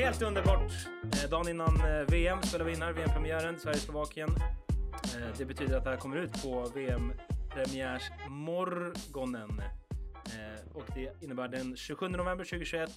Helt 0.00 0.22
underbart! 0.22 0.72
Eh, 1.02 1.30
dagen 1.30 1.48
innan 1.48 1.76
eh, 1.76 2.06
VM 2.08 2.42
spelar 2.42 2.64
vi 2.64 2.72
in 2.72 2.82
här, 2.82 2.92
VM-premiären, 2.92 3.58
Sverige-Slovakien. 3.58 4.30
Eh, 5.16 5.28
det 5.38 5.44
betyder 5.44 5.76
att 5.76 5.84
det 5.84 5.90
här 5.90 5.96
kommer 5.96 6.16
ut 6.16 6.42
på 6.42 6.70
VM-premiärsmorgonen. 6.74 9.62
Eh, 10.24 10.60
och 10.74 10.84
det 10.94 11.22
innebär 11.22 11.48
den 11.48 11.76
27 11.76 12.08
november 12.08 12.44
2021. 12.44 12.90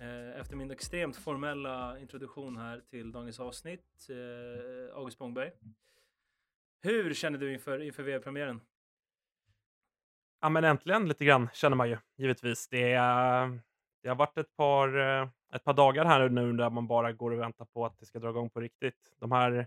Eh, 0.00 0.40
efter 0.40 0.56
min 0.56 0.70
extremt 0.70 1.16
formella 1.16 1.98
introduktion 1.98 2.56
här 2.56 2.80
till 2.90 3.12
dagens 3.12 3.40
avsnitt. 3.40 4.08
Eh, 4.08 4.16
August 4.96 5.16
Spångberg. 5.16 5.50
Hur 6.82 7.14
känner 7.14 7.38
du 7.38 7.52
inför, 7.52 7.82
inför 7.82 8.02
VM-premiären? 8.02 8.60
Ja, 10.40 10.48
men 10.48 10.64
äntligen 10.64 11.08
lite 11.08 11.24
grann 11.24 11.48
känner 11.52 11.76
man 11.76 11.88
ju 11.88 11.98
givetvis. 12.16 12.68
Det, 12.68 12.92
är, 12.92 13.60
det 14.02 14.08
har 14.08 14.16
varit 14.16 14.38
ett 14.38 14.56
par, 14.56 14.98
eh, 14.98 15.28
ett 15.54 15.64
par 15.64 15.74
dagar 15.74 16.04
här 16.04 16.28
nu 16.28 16.52
där 16.52 16.70
man 16.70 16.86
bara 16.86 17.12
går 17.12 17.30
och 17.30 17.40
väntar 17.40 17.64
på 17.64 17.86
att 17.86 17.98
det 17.98 18.06
ska 18.06 18.18
dra 18.18 18.30
igång 18.30 18.50
på 18.50 18.60
riktigt. 18.60 19.16
De 19.20 19.32
här 19.32 19.66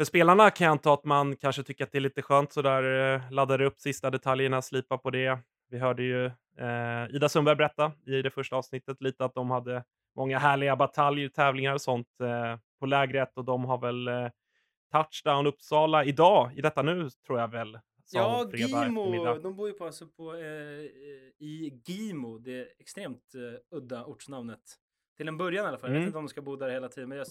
för 0.00 0.04
spelarna 0.04 0.50
kan 0.50 0.64
jag 0.64 0.72
anta 0.72 0.92
att 0.92 1.04
man 1.04 1.36
kanske 1.36 1.62
tycker 1.62 1.84
att 1.84 1.92
det 1.92 1.98
är 1.98 2.00
lite 2.00 2.22
skönt 2.22 2.52
sådär, 2.52 3.14
eh, 3.14 3.32
laddar 3.32 3.60
upp 3.60 3.78
sista 3.78 4.10
detaljerna, 4.10 4.62
slipa 4.62 4.98
på 4.98 5.10
det. 5.10 5.38
Vi 5.70 5.78
hörde 5.78 6.02
ju 6.02 6.26
eh, 6.58 7.14
Ida 7.14 7.28
Sundberg 7.28 7.56
berätta 7.56 7.92
i 8.06 8.22
det 8.22 8.30
första 8.30 8.56
avsnittet 8.56 9.02
lite 9.02 9.24
att 9.24 9.34
de 9.34 9.50
hade 9.50 9.84
många 10.16 10.38
härliga 10.38 10.76
bataljer, 10.76 11.28
tävlingar 11.28 11.74
och 11.74 11.80
sånt 11.80 12.20
eh, 12.20 12.58
på 12.80 12.86
lägret 12.86 13.36
och 13.36 13.44
de 13.44 13.64
har 13.64 13.78
väl 13.78 14.08
eh, 14.08 14.28
touchdown 14.92 15.46
Uppsala 15.46 16.04
idag, 16.04 16.50
i 16.56 16.60
detta 16.60 16.82
nu 16.82 17.10
tror 17.26 17.40
jag 17.40 17.48
väl. 17.48 17.78
Ja, 18.12 18.50
Gimo, 18.54 19.38
de 19.38 19.56
bor 19.56 19.68
ju 19.68 19.74
på, 19.74 19.86
alltså 19.86 20.06
på, 20.08 20.34
eh, 20.34 20.42
eh, 20.42 20.84
i 21.38 21.80
Gimo, 21.84 22.38
det 22.38 22.80
extremt 22.80 23.34
eh, 23.34 23.76
udda 23.78 24.04
ortsnamnet. 24.04 24.60
Till 25.16 25.28
en 25.28 25.36
början 25.36 25.64
i 25.64 25.68
alla 25.68 25.78
fall. 25.78 25.90
Jag 25.90 25.94
vet 25.94 26.00
Mm. 26.00 26.06
inte 26.08 26.18
om 26.18 26.24
de 26.24 26.28
ska 26.28 26.42
bo 26.42 26.56
där 26.56 26.70
hela 26.70 26.88
tiden, 26.88 27.08
men 27.08 27.18
jag, 27.18 27.26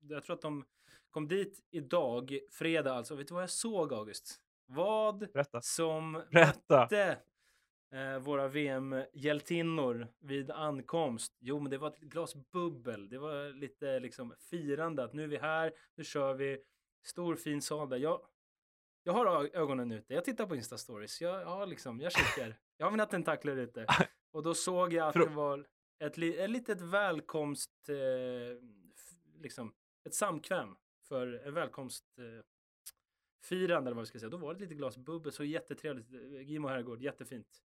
jag 0.00 0.22
tror 0.24 0.34
att 0.36 0.42
de 0.42 0.64
kom 1.10 1.28
dit 1.28 1.58
idag, 1.70 2.38
fredag 2.50 2.92
alltså. 2.94 3.14
Vet 3.14 3.28
du 3.28 3.34
vad 3.34 3.42
jag 3.42 3.50
såg, 3.50 3.92
August? 3.94 4.40
Vad 4.66 5.18
Berätta. 5.32 5.60
som 5.60 6.12
Berätta. 6.30 6.80
mötte 6.80 7.18
eh, 7.92 8.18
våra 8.18 8.48
VM-hjältinnor 8.48 10.06
vid 10.20 10.50
ankomst. 10.50 11.36
Jo, 11.40 11.60
men 11.60 11.70
det 11.70 11.78
var 11.78 11.88
ett 11.88 12.00
glas 12.00 12.34
bubbel. 12.52 13.08
Det 13.08 13.18
var 13.18 13.52
lite 13.52 14.00
liksom 14.00 14.34
firande 14.50 15.04
att 15.04 15.12
nu 15.12 15.22
är 15.24 15.28
vi 15.28 15.36
här, 15.38 15.72
nu 15.94 16.04
kör 16.04 16.34
vi. 16.34 16.58
Stor 17.02 17.36
fin 17.36 17.62
sal 17.62 17.88
där. 17.88 17.96
Jag, 17.96 18.20
jag 19.02 19.12
har 19.12 19.56
ögonen 19.56 19.92
ute. 19.92 20.14
Jag 20.14 20.24
tittar 20.24 20.46
på 20.46 20.56
Insta-stories. 20.56 21.22
Jag, 21.22 21.42
jag, 21.42 21.68
liksom, 21.68 22.00
jag 22.00 22.12
kikar. 22.12 22.58
Jag 22.76 22.86
har 22.86 22.90
mina 22.90 23.06
tentakler 23.06 23.56
ute. 23.56 23.86
Och 24.32 24.42
då 24.42 24.54
såg 24.54 24.92
jag 24.92 25.08
att 25.08 25.14
det 25.14 25.26
var 25.26 25.66
ett, 25.98 26.18
ett 26.18 26.50
litet 26.50 26.80
välkomst, 26.80 27.88
eh, 27.88 28.62
liksom 29.42 29.74
ett 30.04 30.14
samkväm 30.14 30.76
för 31.08 31.46
en 31.46 31.54
välkomst 31.54 32.04
eh, 32.18 32.44
eller 33.52 33.92
vad 33.92 33.96
vi 33.96 34.06
ska 34.06 34.18
säga. 34.18 34.30
Då 34.30 34.36
var 34.36 34.48
det 34.48 34.56
ett 34.56 34.60
litet 34.60 34.76
glas 34.76 34.96
bubbel, 34.96 35.32
så 35.32 35.44
jättetrevligt. 35.44 36.10
Gimo 36.48 36.68
herrgård, 36.68 37.02
jättefint. 37.02 37.62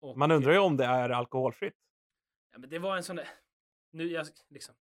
Och, 0.00 0.18
Man 0.18 0.30
undrar 0.30 0.52
ju 0.52 0.58
om 0.58 0.76
det 0.76 0.84
är 0.84 1.10
alkoholfritt. 1.10 1.76
Ja, 2.52 2.58
men 2.58 2.70
det 2.70 2.78
var 2.78 2.96
en 2.96 3.02
sån 3.02 3.16
där... 3.16 3.28
Nu, 3.90 4.10
jag, 4.10 4.26
liksom... 4.48 4.74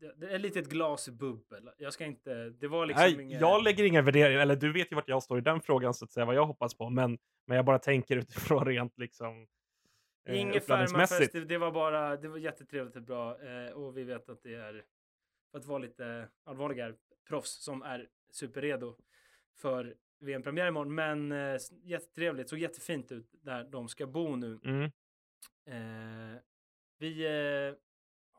Det, 0.00 0.26
är 0.26 0.34
ett 0.34 0.40
litet 0.40 0.68
glas 0.68 1.08
bubbel. 1.08 1.70
Jag 1.78 1.92
ska 1.92 2.04
inte... 2.04 2.50
Det 2.50 2.68
var 2.68 2.86
liksom 2.86 3.02
Nej, 3.02 3.22
inget... 3.22 3.40
jag 3.40 3.64
lägger 3.64 3.84
inga 3.84 4.02
värderingar, 4.02 4.40
eller 4.40 4.56
du 4.56 4.72
vet 4.72 4.92
ju 4.92 4.96
vart 4.96 5.08
jag 5.08 5.22
står 5.22 5.38
i 5.38 5.40
den 5.40 5.60
frågan 5.60 5.94
så 5.94 6.04
att 6.04 6.10
säga, 6.10 6.26
vad 6.26 6.34
jag 6.34 6.46
hoppas 6.46 6.74
på, 6.74 6.90
men, 6.90 7.18
men 7.46 7.56
jag 7.56 7.64
bara 7.64 7.78
tänker 7.78 8.16
utifrån 8.16 8.64
rent 8.64 8.98
liksom 8.98 9.46
eh, 10.28 10.40
Inget. 10.40 10.66
Färmanfest, 10.66 11.32
det, 11.32 11.44
det 11.44 11.58
var 11.58 11.72
bara... 11.72 12.16
Det 12.16 12.28
var 12.28 12.38
jättetrevligt 12.38 12.96
och 12.96 13.02
bra. 13.02 13.42
Eh, 13.42 13.72
och 13.72 13.96
vi 13.96 14.04
vet 14.04 14.28
att 14.28 14.42
det 14.42 14.54
är... 14.54 14.84
För 15.50 15.58
att 15.58 15.66
vara 15.66 15.78
lite 15.78 16.28
allvarliga 16.44 16.86
är 16.86 16.94
proffs 17.28 17.64
som 17.64 17.82
är 17.82 18.08
superredo 18.32 18.96
för 19.56 19.94
VM-premiär 20.20 20.68
imorgon. 20.68 20.94
Men 20.94 21.32
eh, 21.32 21.60
jättetrevligt. 21.82 22.48
Såg 22.48 22.58
jättefint 22.58 23.12
ut 23.12 23.34
där 23.42 23.64
de 23.64 23.88
ska 23.88 24.06
bo 24.06 24.36
nu. 24.36 24.58
Mm. 24.64 24.90
Eh, 25.66 26.40
vi 26.98 27.24
eh, 27.24 27.74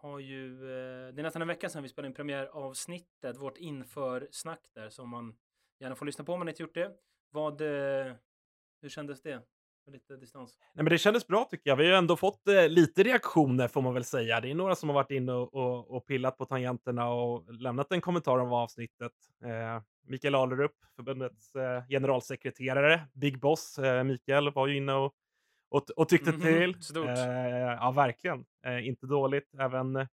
har 0.01 0.19
ju, 0.19 0.53
eh, 0.53 1.13
det 1.13 1.21
är 1.21 1.23
nästan 1.23 1.41
en 1.41 1.47
vecka 1.47 1.69
sedan 1.69 1.83
vi 1.83 1.89
spelade 1.89 2.07
in 2.07 2.13
premiäravsnittet, 2.13 3.37
vårt 3.37 3.57
införsnack 3.57 4.59
där 4.75 4.89
som 4.89 5.09
man 5.09 5.35
gärna 5.79 5.95
får 5.95 6.05
lyssna 6.05 6.23
på 6.23 6.33
om 6.33 6.39
man 6.39 6.49
inte 6.49 6.63
gjort 6.63 6.73
det. 6.73 6.91
Vad, 7.31 7.61
eh, 7.61 8.13
hur 8.81 8.89
kändes 8.89 9.21
det? 9.21 9.41
Med 9.85 9.93
lite 9.93 10.17
distans. 10.17 10.57
Nej, 10.73 10.83
men 10.83 10.91
det 10.91 10.97
kändes 10.97 11.27
bra 11.27 11.47
tycker 11.51 11.69
jag. 11.69 11.77
Vi 11.77 11.83
har 11.83 11.91
ju 11.91 11.97
ändå 11.97 12.15
fått 12.15 12.47
eh, 12.47 12.69
lite 12.69 13.03
reaktioner 13.03 13.67
får 13.67 13.81
man 13.81 13.93
väl 13.93 14.03
säga. 14.03 14.41
Det 14.41 14.51
är 14.51 14.55
några 14.55 14.75
som 14.75 14.89
har 14.89 14.93
varit 14.93 15.11
inne 15.11 15.33
och, 15.33 15.53
och, 15.53 15.91
och 15.91 16.05
pillat 16.05 16.37
på 16.37 16.45
tangenterna 16.45 17.09
och 17.09 17.53
lämnat 17.53 17.91
en 17.91 18.01
kommentar 18.01 18.37
om 18.37 18.53
avsnittet. 18.53 19.11
Eh, 19.43 19.81
Mikael 20.07 20.35
Alerup, 20.35 20.75
förbundets 20.95 21.55
eh, 21.55 21.83
generalsekreterare, 21.89 23.01
Big 23.13 23.39
Boss, 23.39 23.79
eh, 23.79 24.03
Mikael 24.03 24.51
var 24.51 24.67
ju 24.67 24.77
inne 24.77 24.93
och, 24.93 25.13
och, 25.69 25.89
och 25.95 26.09
tyckte 26.09 26.31
Mhm, 26.31 26.41
till. 26.41 26.83
stort. 26.83 27.07
Eh, 27.07 27.57
ja, 27.57 27.91
verkligen. 27.91 28.45
Eh, 28.65 28.87
inte 28.87 29.05
dåligt. 29.07 29.53
Även 29.59 29.95
eh, 29.95 30.07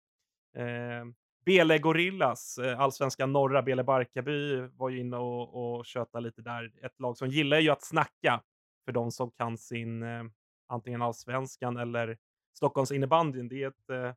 Bele 1.45 1.79
Gorillas, 1.79 2.59
allsvenska 2.79 3.27
norra 3.27 3.63
Bele 3.63 3.85
Barkarby 3.85 4.61
var 4.61 4.89
ju 4.89 5.01
inne 5.01 5.17
och, 5.17 5.77
och 5.79 5.87
tjötade 5.87 6.25
lite 6.25 6.43
där. 6.43 6.73
Ett 6.83 7.01
lag 7.01 7.17
som 7.17 7.29
gillar 7.29 7.59
ju 7.59 7.71
att 7.71 7.83
snacka 7.83 8.43
för 8.85 8.93
de 8.93 9.11
som 9.11 9.31
kan 9.31 9.59
sin 9.59 10.03
eh, 10.03 10.23
antingen 10.69 11.03
allsvenskan 11.03 11.77
eller 11.77 12.19
Stockholms 12.57 12.93
innebandyn. 12.93 13.49
Det 13.49 13.63
är 13.63 13.69
ett, 13.69 13.91
eh, 13.91 14.15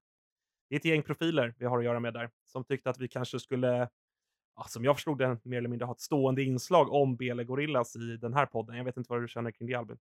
det 0.70 0.76
är 0.76 0.80
ett 0.80 0.86
gäng 0.86 1.04
profiler 1.04 1.54
vi 1.60 1.66
har 1.66 1.78
att 1.80 1.86
göra 1.86 2.00
med 2.00 2.14
där 2.14 2.30
som 2.44 2.64
tyckte 2.64 2.90
att 2.90 3.00
vi 3.00 3.08
kanske 3.08 3.40
skulle, 3.40 3.90
ja, 4.56 4.64
som 4.68 4.84
jag 4.86 4.96
förstod 4.96 5.18
det, 5.18 5.38
mer 5.44 5.58
eller 5.58 5.70
mindre 5.70 5.86
ha 5.86 5.94
ett 5.94 6.00
stående 6.00 6.44
inslag 6.44 6.92
om 6.94 7.16
Bele 7.16 7.44
Gorillas 7.44 7.96
i 7.96 8.18
den 8.18 8.34
här 8.34 8.46
podden. 8.46 8.78
Jag 8.78 8.84
vet 8.84 8.98
inte 8.98 9.12
vad 9.12 9.22
du 9.22 9.28
känner 9.28 9.52
kring 9.52 9.68
det 9.68 9.74
Albin. 9.76 9.98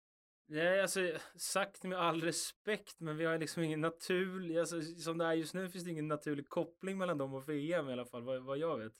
Nej, 0.52 0.80
alltså 0.80 1.00
sagt 1.36 1.84
med 1.84 1.98
all 1.98 2.20
respekt, 2.20 3.00
men 3.00 3.16
vi 3.16 3.24
har 3.24 3.38
liksom 3.38 3.62
ingen 3.62 3.80
naturlig, 3.80 4.58
alltså, 4.58 4.82
som 4.82 5.18
det 5.18 5.24
är 5.24 5.32
just 5.32 5.54
nu 5.54 5.68
finns 5.68 5.84
det 5.84 5.90
ingen 5.90 6.08
naturlig 6.08 6.48
koppling 6.48 6.98
mellan 6.98 7.18
dem 7.18 7.34
och 7.34 7.48
VM 7.48 7.88
i 7.88 7.92
alla 7.92 8.04
fall, 8.04 8.22
vad, 8.22 8.42
vad 8.42 8.58
jag 8.58 8.78
vet. 8.78 8.92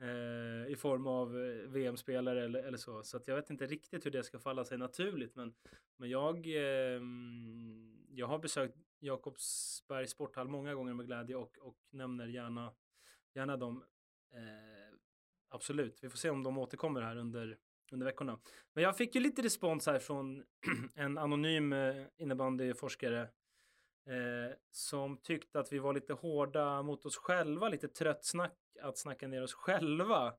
Eh, 0.00 0.72
I 0.72 0.76
form 0.78 1.06
av 1.06 1.38
eh, 1.38 1.68
VM-spelare 1.68 2.44
eller, 2.44 2.62
eller 2.62 2.78
så. 2.78 3.02
Så 3.02 3.16
att 3.16 3.28
jag 3.28 3.36
vet 3.36 3.50
inte 3.50 3.66
riktigt 3.66 4.06
hur 4.06 4.10
det 4.10 4.24
ska 4.24 4.38
falla 4.38 4.64
sig 4.64 4.78
naturligt. 4.78 5.36
Men, 5.36 5.54
men 5.96 6.10
jag, 6.10 6.46
eh, 6.46 7.00
jag 8.10 8.26
har 8.26 8.38
besökt 8.38 8.76
Jakobsbergs 8.98 10.10
sporthall 10.10 10.48
många 10.48 10.74
gånger 10.74 10.94
med 10.94 11.06
glädje 11.06 11.36
och, 11.36 11.58
och 11.58 11.78
nämner 11.90 12.26
gärna, 12.26 12.72
gärna 13.34 13.56
dem. 13.56 13.84
Eh, 14.32 14.98
absolut, 15.48 16.04
vi 16.04 16.10
får 16.10 16.18
se 16.18 16.30
om 16.30 16.42
de 16.42 16.58
återkommer 16.58 17.00
här 17.00 17.16
under, 17.16 17.58
under 17.92 18.06
veckorna. 18.06 18.38
Men 18.74 18.84
jag 18.84 18.96
fick 18.96 19.14
ju 19.14 19.20
lite 19.20 19.42
respons 19.42 19.86
här 19.86 19.98
från 19.98 20.42
en 20.94 21.18
anonym 21.18 21.72
eh, 21.72 21.94
innebandyforskare 22.16 23.20
eh, 24.06 24.56
som 24.70 25.16
tyckte 25.16 25.60
att 25.60 25.72
vi 25.72 25.78
var 25.78 25.92
lite 25.94 26.12
hårda 26.12 26.82
mot 26.82 27.06
oss 27.06 27.16
själva, 27.16 27.68
lite 27.68 27.88
trött 27.88 28.24
snack 28.24 28.52
att 28.82 28.98
snacka 28.98 29.28
ner 29.28 29.42
oss 29.42 29.54
själva. 29.54 30.34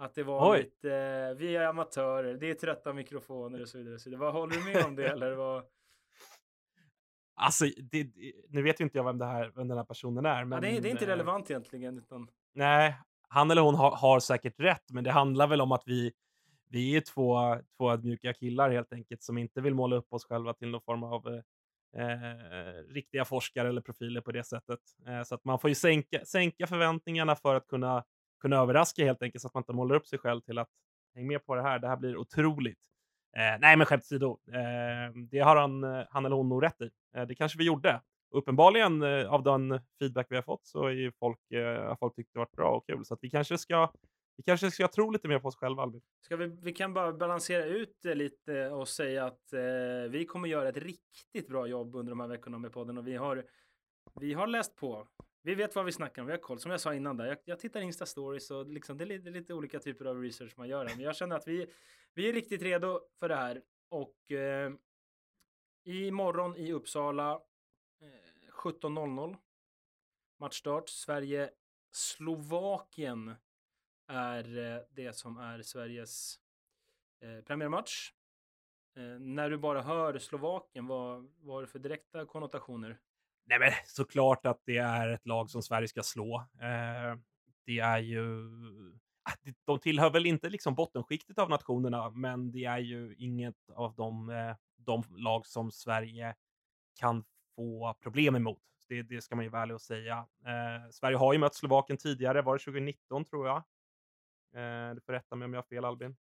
Att 0.00 0.14
det 0.14 0.22
var 0.22 0.52
Oj. 0.52 0.58
lite, 0.62 0.94
eh, 0.94 1.34
vi 1.34 1.56
är 1.56 1.64
amatörer, 1.66 2.34
det 2.34 2.50
är 2.50 2.54
trötta 2.54 2.92
mikrofoner 2.92 3.62
och 3.62 3.68
så 3.68 3.78
vidare. 3.78 3.94
och 3.94 4.00
Så 4.00 4.10
vidare. 4.10 4.20
Vad 4.24 4.32
håller 4.32 4.54
du 4.56 4.64
med 4.64 4.84
om 4.84 4.96
det 4.96 5.08
eller? 5.12 5.32
Vad? 5.32 5.64
Alltså, 7.34 7.64
det, 7.64 8.02
det- 8.02 8.32
nu 8.48 8.62
vet 8.62 8.80
ju 8.80 8.84
inte 8.84 8.98
jag 8.98 9.04
vem, 9.04 9.18
det 9.18 9.24
här, 9.24 9.52
vem 9.54 9.68
den 9.68 9.76
här 9.78 9.84
personen 9.84 10.26
är. 10.26 10.44
Men, 10.44 10.56
ja, 10.56 10.60
det, 10.70 10.76
är, 10.76 10.80
det 10.80 10.88
är 10.88 10.90
inte 10.90 11.04
eh, 11.04 11.08
relevant 11.08 11.50
egentligen. 11.50 11.98
Utan, 11.98 12.28
Nej, 12.54 12.96
han 13.28 13.50
eller 13.50 13.62
hon 13.62 13.74
har, 13.74 13.90
har 13.96 14.20
säkert 14.20 14.60
rätt, 14.60 14.90
men 14.92 15.04
det 15.04 15.10
handlar 15.10 15.46
väl 15.46 15.60
om 15.60 15.72
att 15.72 15.82
vi, 15.86 16.12
vi 16.70 16.96
är 16.96 17.00
två, 17.00 17.56
två 17.76 17.96
mjuka 17.96 18.32
killar 18.32 18.70
helt 18.70 18.92
enkelt 18.92 19.22
som 19.22 19.38
inte 19.38 19.60
vill 19.60 19.74
måla 19.74 19.96
upp 19.96 20.12
oss 20.12 20.24
själva 20.24 20.54
till 20.54 20.68
någon 20.68 20.80
form 20.80 21.02
av 21.02 21.26
eh, 21.26 21.42
eh, 22.02 22.84
riktiga 22.88 23.24
forskare 23.24 23.68
eller 23.68 23.80
profiler 23.80 24.20
på 24.20 24.32
det 24.32 24.44
sättet. 24.44 24.80
Eh, 25.06 25.22
så 25.22 25.34
att 25.34 25.44
man 25.44 25.58
får 25.58 25.70
ju 25.70 25.74
sänka, 25.74 26.24
sänka 26.24 26.66
förväntningarna 26.66 27.36
för 27.36 27.54
att 27.54 27.66
kunna, 27.66 28.04
kunna 28.40 28.56
överraska 28.56 29.04
helt 29.04 29.22
enkelt 29.22 29.42
så 29.42 29.48
att 29.48 29.54
man 29.54 29.60
inte 29.60 29.72
målar 29.72 29.96
upp 29.96 30.06
sig 30.06 30.18
själv 30.18 30.40
till 30.40 30.58
att 30.58 30.68
häng 31.14 31.26
med 31.26 31.44
på 31.46 31.54
det 31.54 31.62
här, 31.62 31.78
det 31.78 31.88
här 31.88 31.96
blir 31.96 32.16
otroligt. 32.16 32.78
Eh, 33.36 33.60
nej, 33.60 33.76
men 33.76 33.86
skämt 33.86 34.02
åsido, 34.02 34.38
eh, 34.52 35.14
det 35.30 35.38
har 35.38 35.56
han, 35.56 35.84
eh, 35.84 36.06
han 36.10 36.26
eller 36.26 36.36
hon 36.36 36.48
nog 36.48 36.62
rätt 36.62 36.80
i. 36.80 36.90
Eh, 37.16 37.26
det 37.26 37.34
kanske 37.34 37.58
vi 37.58 37.64
gjorde. 37.64 38.00
Uppenbarligen 38.30 39.02
eh, 39.02 39.32
av 39.32 39.42
den 39.42 39.80
feedback 39.98 40.26
vi 40.30 40.36
har 40.36 40.42
fått 40.42 40.66
så 40.66 40.86
är 40.86 40.90
ju 40.90 41.12
folk, 41.12 41.50
eh, 41.50 41.88
har 41.88 41.96
folk 41.96 42.16
tyckt 42.16 42.32
det 42.32 42.38
varit 42.38 42.56
bra 42.56 42.70
och 42.70 42.86
kul. 42.86 43.04
Så 43.04 43.14
att 43.14 43.20
vi 43.22 43.30
kanske 43.30 43.58
ska 43.58 43.92
vi 44.38 44.42
kanske 44.42 44.70
ska 44.70 44.88
tro 44.88 45.10
lite 45.10 45.28
mer 45.28 45.38
på 45.38 45.48
oss 45.48 45.56
själva, 45.56 45.82
Albin. 45.82 46.02
Ska 46.20 46.36
vi, 46.36 46.46
vi 46.46 46.72
kan 46.72 46.94
bara 46.94 47.12
balansera 47.12 47.64
ut 47.64 47.98
det 48.02 48.14
lite 48.14 48.68
och 48.68 48.88
säga 48.88 49.26
att 49.26 49.52
eh, 49.52 49.60
vi 50.10 50.26
kommer 50.28 50.48
göra 50.48 50.68
ett 50.68 50.76
riktigt 50.76 51.48
bra 51.48 51.66
jobb 51.66 51.94
under 51.94 52.10
de 52.10 52.20
här 52.20 52.28
veckorna 52.28 52.58
med 52.58 52.72
podden 52.72 52.98
och 52.98 53.06
vi 53.06 53.16
har, 53.16 53.46
vi 54.20 54.34
har 54.34 54.46
läst 54.46 54.76
på. 54.76 55.08
Vi 55.42 55.54
vet 55.54 55.74
vad 55.74 55.84
vi 55.84 55.92
snackar 55.92 56.22
om, 56.22 56.26
vi 56.26 56.32
har 56.32 56.38
koll. 56.38 56.58
Som 56.58 56.70
jag 56.70 56.80
sa 56.80 56.94
innan 56.94 57.16
där, 57.16 57.26
jag, 57.26 57.38
jag 57.44 57.58
tittar 57.58 57.80
Insta-stories 57.80 58.50
och 58.50 58.66
liksom, 58.66 58.98
det 58.98 59.04
är 59.04 59.06
lite, 59.06 59.30
lite 59.30 59.54
olika 59.54 59.78
typer 59.78 60.04
av 60.04 60.22
research 60.22 60.52
man 60.56 60.68
gör. 60.68 60.86
här. 60.86 60.96
Men 60.96 61.04
jag 61.04 61.16
känner 61.16 61.36
att 61.36 61.48
vi, 61.48 61.66
vi 62.14 62.28
är 62.28 62.32
riktigt 62.32 62.62
redo 62.62 63.00
för 63.18 63.28
det 63.28 63.36
här. 63.36 63.62
Och 63.88 64.32
eh, 64.32 64.72
imorgon 65.84 66.56
i 66.56 66.72
Uppsala, 66.72 67.32
eh, 68.00 68.52
17.00. 68.52 69.36
Matchstart. 70.40 70.88
Sverige-Slovakien 70.88 73.34
är 74.08 74.74
eh, 74.74 74.82
det 74.90 75.16
som 75.16 75.38
är 75.38 75.62
Sveriges 75.62 76.38
eh, 77.22 77.44
premiärmatch. 77.44 78.12
Eh, 78.96 79.20
när 79.20 79.50
du 79.50 79.58
bara 79.58 79.82
hör 79.82 80.18
Slovakien, 80.18 80.86
vad, 80.86 81.30
vad 81.40 81.56
har 81.56 81.60
du 81.60 81.66
för 81.66 81.78
direkta 81.78 82.26
konnotationer? 82.26 82.98
Nej, 83.46 83.58
men 83.58 83.72
såklart 83.86 84.46
att 84.46 84.62
det 84.64 84.76
är 84.76 85.08
ett 85.08 85.26
lag 85.26 85.50
som 85.50 85.62
Sverige 85.62 85.88
ska 85.88 86.02
slå. 86.02 86.36
Eh, 86.36 87.18
det 87.66 87.78
är 87.78 87.98
ju... 87.98 88.50
Ah, 89.22 89.50
de 89.64 89.78
tillhör 89.78 90.10
väl 90.10 90.26
inte 90.26 90.48
liksom 90.48 90.74
bottenskiktet 90.74 91.38
av 91.38 91.50
nationerna, 91.50 92.10
men 92.10 92.52
det 92.52 92.64
är 92.64 92.78
ju 92.78 93.14
inget 93.18 93.70
av 93.74 93.94
de, 93.94 94.30
eh, 94.30 94.56
de 94.76 95.02
lag 95.16 95.46
som 95.46 95.70
Sverige 95.70 96.34
kan 97.00 97.24
få 97.56 97.94
problem 98.00 98.36
emot. 98.36 98.62
Det, 98.88 99.02
det 99.02 99.20
ska 99.20 99.36
man 99.36 99.44
ju 99.44 99.50
vara 99.50 99.62
ärlig 99.62 99.74
och 99.74 99.82
säga. 99.82 100.26
Eh, 100.44 100.90
Sverige 100.90 101.16
har 101.16 101.32
ju 101.32 101.38
mött 101.38 101.54
Slovakien 101.54 101.96
tidigare, 101.96 102.42
var 102.42 102.58
det 102.58 102.64
2019 102.64 103.24
tror 103.24 103.46
jag? 103.46 103.62
Eh, 104.52 104.94
du 104.94 105.00
får 105.00 105.12
rätta 105.12 105.36
mig 105.36 105.46
om 105.46 105.52
jag 105.54 105.58
har 105.58 105.66
fel 105.66 105.84
Albin. 105.84 106.16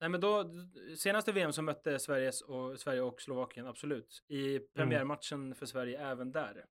Nej, 0.00 0.08
men 0.10 0.20
då, 0.20 0.50
senaste 0.98 1.32
VM 1.32 1.52
så 1.52 1.62
mötte 1.62 1.98
Sveriges 1.98 2.42
och, 2.42 2.80
Sverige 2.80 3.00
och 3.00 3.20
Slovakien, 3.20 3.66
absolut. 3.66 4.24
I 4.28 4.58
premiärmatchen 4.58 5.54
för 5.54 5.66
Sverige 5.66 5.98
även 6.06 6.32
där. 6.32 6.66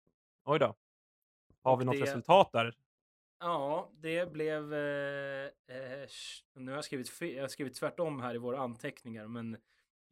Oj 0.46 0.60
då. 0.60 0.76
Har 1.62 1.74
Och 1.74 1.82
vi 1.82 1.86
något 1.86 1.96
det- 1.96 2.02
resultat 2.02 2.52
där? 2.52 2.76
Ja, 3.40 3.92
det 3.94 4.32
blev... 4.32 4.74
Eh, 4.74 5.46
eh, 5.68 6.08
nu 6.54 6.72
har 6.72 6.78
jag 6.78 6.86
skrivit, 6.86 7.22
jag 7.22 7.44
har 7.44 7.48
skrivit 7.48 7.76
tvärtom 7.76 8.22
här 8.22 8.36
i 8.36 8.38
våra 8.38 8.60
anteckningar, 8.60 9.28
men 9.28 9.54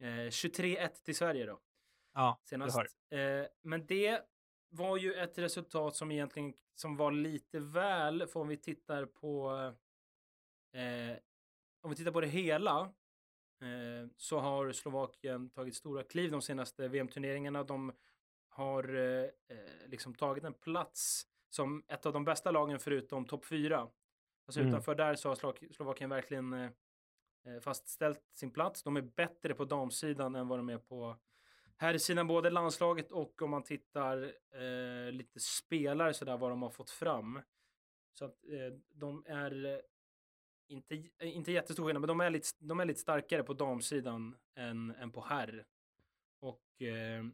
eh, 0.00 0.06
23-1 0.30 0.88
till 1.04 1.16
Sverige 1.16 1.46
då. 1.46 1.60
Ja, 2.14 2.40
senast. 2.44 2.78
Eh, 3.10 3.18
men 3.62 3.86
det 3.86 4.20
var 4.68 4.96
ju 4.96 5.14
ett 5.14 5.38
resultat 5.38 5.96
som 5.96 6.10
egentligen 6.10 6.54
som 6.74 6.96
var 6.96 7.12
lite 7.12 7.60
väl, 7.60 8.26
för 8.26 8.40
om 8.40 8.48
vi 8.48 8.56
tittar 8.56 9.04
på 9.04 9.52
eh, 10.72 11.16
om 11.82 11.90
vi 11.90 11.96
tittar 11.96 12.12
på 12.12 12.20
det 12.20 12.26
hela 12.26 12.80
eh, 13.60 14.08
så 14.16 14.38
har 14.38 14.72
Slovakien 14.72 15.50
tagit 15.50 15.74
stora 15.76 16.02
kliv 16.02 16.30
de 16.30 16.42
senaste 16.42 16.88
VM-turneringarna. 16.88 17.64
De 17.64 17.92
har 18.48 18.94
eh, 18.94 19.24
eh, 19.48 19.86
liksom 19.88 20.14
tagit 20.14 20.44
en 20.44 20.54
plats 20.54 21.26
som 21.50 21.84
ett 21.88 22.06
av 22.06 22.12
de 22.12 22.24
bästa 22.24 22.50
lagen 22.50 22.78
förutom 22.78 23.24
topp 23.26 23.44
fyra. 23.44 23.88
Alltså 24.46 24.60
Mm. 24.60 24.72
utanför 24.72 24.94
där 24.94 25.14
så 25.14 25.28
har 25.28 25.36
Slok- 25.36 25.72
Slovakien 25.72 26.10
verkligen 26.10 26.52
eh, 26.52 26.70
eh, 27.46 27.60
fastställt 27.60 28.22
sin 28.34 28.50
plats. 28.50 28.82
De 28.82 28.96
är 28.96 29.00
bättre 29.02 29.54
på 29.54 29.64
damsidan 29.64 30.34
än 30.34 30.48
vad 30.48 30.58
de 30.58 30.68
är 30.68 30.78
på 30.78 31.16
här 31.76 31.98
sidan 31.98 32.26
både 32.26 32.50
landslaget 32.50 33.12
och 33.12 33.42
om 33.42 33.50
man 33.50 33.62
tittar 33.62 34.32
eh, 34.54 35.12
lite 35.12 35.40
spelare 35.40 36.14
sådär 36.14 36.36
vad 36.36 36.50
de 36.50 36.62
har 36.62 36.70
fått 36.70 36.90
fram. 36.90 37.40
Så 38.14 38.24
att 38.24 38.44
eh, 38.44 38.78
de 38.88 39.24
är 39.26 39.82
inte, 40.70 40.94
eh, 41.18 41.36
inte 41.36 41.52
jättestor 41.52 41.84
skillnad, 41.84 42.00
men 42.00 42.08
de 42.08 42.20
är 42.20 42.30
lite, 42.30 42.48
de 42.58 42.80
är 42.80 42.84
lite 42.84 43.00
starkare 43.00 43.42
på 43.42 43.54
damsidan 43.54 44.36
än, 44.54 44.90
än 44.90 45.12
på 45.12 45.20
herr. 45.20 45.66
Och 46.40 46.82
eh, 46.82 47.24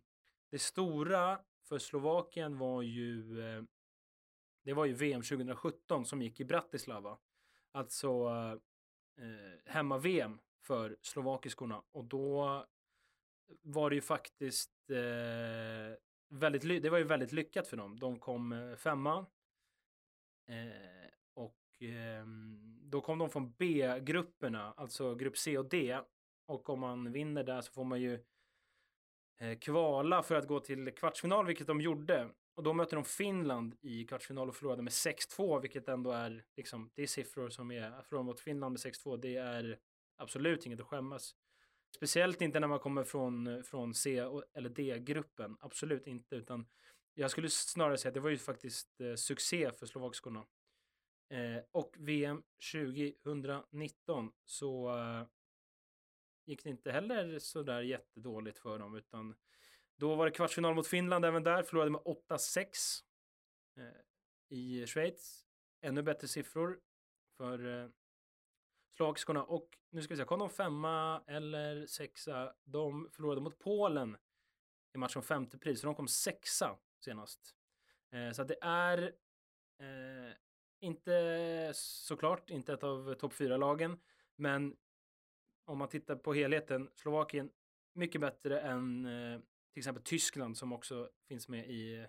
det 0.50 0.58
stora 0.58 1.40
för 1.62 1.78
Slovakien 1.78 2.58
var 2.58 2.82
ju 2.82 3.40
eh, 3.40 3.62
det 4.62 4.72
var 4.72 4.84
ju 4.84 4.92
VM 4.92 5.22
2017 5.22 6.06
som 6.06 6.22
gick 6.22 6.40
i 6.40 6.44
Bratislava. 6.44 7.18
Alltså 7.72 8.28
eh, 9.18 9.72
hemma-VM 9.72 10.38
för 10.60 10.96
slovakiskorna 11.02 11.82
och 11.92 12.04
då 12.04 12.66
var 13.62 13.90
det 13.90 13.96
ju 13.96 14.02
faktiskt 14.02 14.90
eh, 14.90 15.98
väldigt, 16.28 16.82
det 16.82 16.90
var 16.90 16.98
ju 16.98 17.04
väldigt 17.04 17.32
lyckat 17.32 17.66
för 17.66 17.76
dem. 17.76 17.98
De 17.98 18.18
kom 18.18 18.52
eh, 18.52 18.76
femma. 18.76 19.26
Eh, 20.46 21.10
och 21.34 21.56
ehm, 21.80 22.75
då 22.90 23.00
kom 23.00 23.18
de 23.18 23.30
från 23.30 23.52
B-grupperna, 23.52 24.74
alltså 24.76 25.14
grupp 25.14 25.38
C 25.38 25.58
och 25.58 25.68
D. 25.68 26.00
Och 26.46 26.70
om 26.70 26.80
man 26.80 27.12
vinner 27.12 27.44
där 27.44 27.60
så 27.60 27.72
får 27.72 27.84
man 27.84 28.00
ju 28.00 28.24
eh, 29.40 29.58
kvala 29.58 30.22
för 30.22 30.34
att 30.34 30.48
gå 30.48 30.60
till 30.60 30.90
kvartsfinal, 30.90 31.46
vilket 31.46 31.66
de 31.66 31.80
gjorde. 31.80 32.28
Och 32.54 32.62
då 32.62 32.72
mötte 32.72 32.96
de 32.96 33.04
Finland 33.04 33.76
i 33.80 34.04
kvartsfinal 34.04 34.48
och 34.48 34.56
förlorade 34.56 34.82
med 34.82 34.90
6-2, 34.90 35.60
vilket 35.60 35.88
ändå 35.88 36.12
är 36.12 36.44
liksom, 36.56 36.90
det 36.94 37.02
är 37.02 37.06
siffror 37.06 37.48
som 37.48 37.70
är, 37.70 38.02
förlora 38.02 38.22
mot 38.22 38.40
Finland 38.40 38.72
med 38.72 38.92
6-2, 38.92 39.16
det 39.16 39.36
är 39.36 39.78
absolut 40.16 40.66
inget 40.66 40.80
att 40.80 40.86
skämmas. 40.86 41.34
Speciellt 41.96 42.40
inte 42.40 42.60
när 42.60 42.68
man 42.68 42.78
kommer 42.78 43.04
från, 43.04 43.62
från 43.64 43.94
C 43.94 44.18
eller 44.54 44.68
D-gruppen. 44.68 45.56
Absolut 45.60 46.06
inte. 46.06 46.36
Utan 46.36 46.66
jag 47.14 47.30
skulle 47.30 47.50
snarare 47.50 47.98
säga 47.98 48.10
att 48.10 48.14
det 48.14 48.20
var 48.20 48.30
ju 48.30 48.38
faktiskt 48.38 49.00
eh, 49.00 49.14
succé 49.14 49.70
för 49.72 49.86
slovakskorna. 49.86 50.44
Eh, 51.28 51.62
och 51.70 51.96
VM 51.98 52.42
2019 52.72 54.32
så 54.44 54.98
eh, 54.98 55.26
gick 56.44 56.64
det 56.64 56.70
inte 56.70 56.92
heller 56.92 57.38
så 57.38 57.62
där 57.62 57.80
jättedåligt 57.80 58.58
för 58.58 58.78
dem. 58.78 58.94
Utan 58.94 59.34
då 59.96 60.14
var 60.14 60.24
det 60.26 60.32
kvartsfinal 60.32 60.74
mot 60.74 60.86
Finland 60.86 61.24
även 61.24 61.42
där. 61.42 61.62
Förlorade 61.62 61.90
med 61.90 62.00
8-6 62.00 62.64
eh, 63.76 63.84
i 64.48 64.86
Schweiz. 64.86 65.46
Ännu 65.80 66.02
bättre 66.02 66.28
siffror 66.28 66.80
för 67.36 67.82
eh, 67.82 67.90
slagskorna 68.96 69.44
Och 69.44 69.78
nu 69.90 70.02
ska 70.02 70.14
vi 70.14 70.18
se, 70.18 70.24
kom 70.24 70.38
de 70.38 70.50
femma 70.50 71.22
eller 71.26 71.86
sexa? 71.86 72.54
De 72.64 73.10
förlorade 73.12 73.40
mot 73.40 73.58
Polen 73.58 74.16
i 74.94 74.98
matchen 74.98 75.18
om 75.18 75.22
femte 75.22 75.58
pris, 75.58 75.80
så 75.80 75.86
de 75.86 75.94
kom 75.94 76.08
sexa 76.08 76.78
senast. 77.04 77.56
Eh, 78.10 78.32
så 78.32 78.42
att 78.42 78.48
det 78.48 78.58
är 78.60 79.02
eh, 79.78 80.34
inte 80.80 81.70
såklart 81.74 82.50
inte 82.50 82.72
ett 82.72 82.84
av 82.84 83.14
topp 83.14 83.32
fyra 83.32 83.56
lagen, 83.56 83.98
men 84.36 84.76
om 85.64 85.78
man 85.78 85.88
tittar 85.88 86.16
på 86.16 86.34
helheten, 86.34 86.90
Slovakien 86.94 87.50
mycket 87.94 88.20
bättre 88.20 88.60
än 88.60 89.06
eh, 89.06 89.40
till 89.72 89.80
exempel 89.80 90.02
Tyskland 90.02 90.56
som 90.56 90.72
också 90.72 91.08
finns 91.28 91.48
med 91.48 91.70
i, 91.70 92.06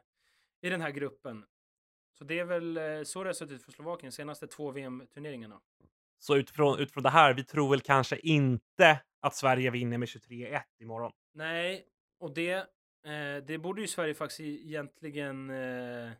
i 0.62 0.70
den 0.70 0.82
här 0.82 0.92
gruppen. 0.92 1.46
Så 2.18 2.24
det 2.24 2.40
är 2.40 2.46
väl 2.46 2.78
eh, 2.78 3.04
så 3.04 3.24
det 3.24 3.30
har 3.30 3.34
sett 3.34 3.52
ut 3.52 3.64
för 3.64 3.72
Slovakien 3.72 4.12
senaste 4.12 4.48
två 4.48 4.72
VM-turneringarna. 4.72 5.62
Så 6.20 6.38
utifrån, 6.38 6.80
utifrån 6.80 7.04
det 7.04 7.10
här, 7.10 7.34
vi 7.34 7.44
tror 7.44 7.70
väl 7.70 7.82
kanske 7.82 8.18
inte 8.20 9.02
att 9.20 9.36
Sverige 9.36 9.72
vinner 9.72 9.98
med 9.98 10.08
23-1 10.08 10.62
imorgon. 10.80 11.12
Nej, 11.34 11.88
och 12.20 12.34
det, 12.34 12.54
eh, 13.04 13.44
det 13.48 13.60
borde 13.62 13.82
ju 13.82 13.88
Sverige 13.88 14.14
faktiskt 14.14 14.40
egentligen... 14.40 15.50
Eh, 15.50 16.12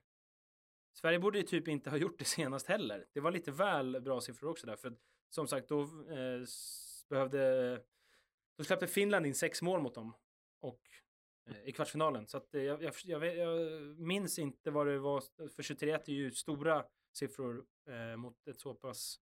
Sverige 1.00 1.20
borde 1.20 1.38
ju 1.38 1.44
typ 1.44 1.68
inte 1.68 1.90
ha 1.90 1.98
gjort 1.98 2.20
det 2.20 2.26
senast 2.26 2.68
heller. 2.68 3.06
Det 3.14 3.20
var 3.20 3.32
lite 3.32 3.52
väl 3.52 4.02
bra 4.02 4.22
siffror 4.22 4.50
också 4.50 4.68
där. 4.68 4.76
För 4.76 4.88
att, 4.88 4.98
som 5.30 5.48
sagt, 5.48 5.70
då 5.70 5.82
eh, 5.82 6.44
behövde... 7.10 7.82
Då 8.58 8.64
släppte 8.64 8.88
Finland 8.88 9.26
in 9.26 9.36
sex 9.36 9.62
mål 9.62 9.82
mot 9.82 9.96
dem. 9.96 10.14
Och 10.60 10.82
eh, 11.50 11.70
i 11.70 11.72
kvartsfinalen. 11.72 12.28
Så 12.28 12.38
att, 12.38 12.54
eh, 12.54 12.62
jag, 12.62 12.84
jag, 12.84 12.94
jag, 13.04 13.38
jag 13.38 13.82
minns 14.00 14.40
inte 14.40 14.72
vad 14.72 14.88
det 14.88 15.00
var. 15.00 15.50
För 15.50 15.64
23 15.64 15.92
är 15.92 16.10
ju 16.10 16.32
stora 16.32 16.86
siffror 17.14 17.66
eh, 17.90 18.18
mot 18.18 18.48
ett 18.48 18.60
så 18.60 18.74
pass 18.74 19.20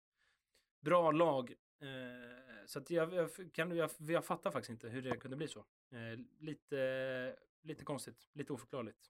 bra 0.81 1.11
lag. 1.11 1.53
Eh, 1.81 2.65
så 2.65 2.79
att 2.79 2.89
jag, 2.89 3.13
jag, 3.13 3.29
kan, 3.53 3.75
jag, 3.75 3.89
jag 3.97 4.25
fattar 4.25 4.51
faktiskt 4.51 4.71
inte 4.71 4.89
hur 4.89 5.01
det 5.01 5.17
kunde 5.17 5.37
bli 5.37 5.47
så. 5.47 5.59
Eh, 5.91 6.19
lite, 6.39 7.35
lite 7.61 7.83
konstigt, 7.83 8.29
lite 8.33 8.53
oförklarligt. 8.53 9.09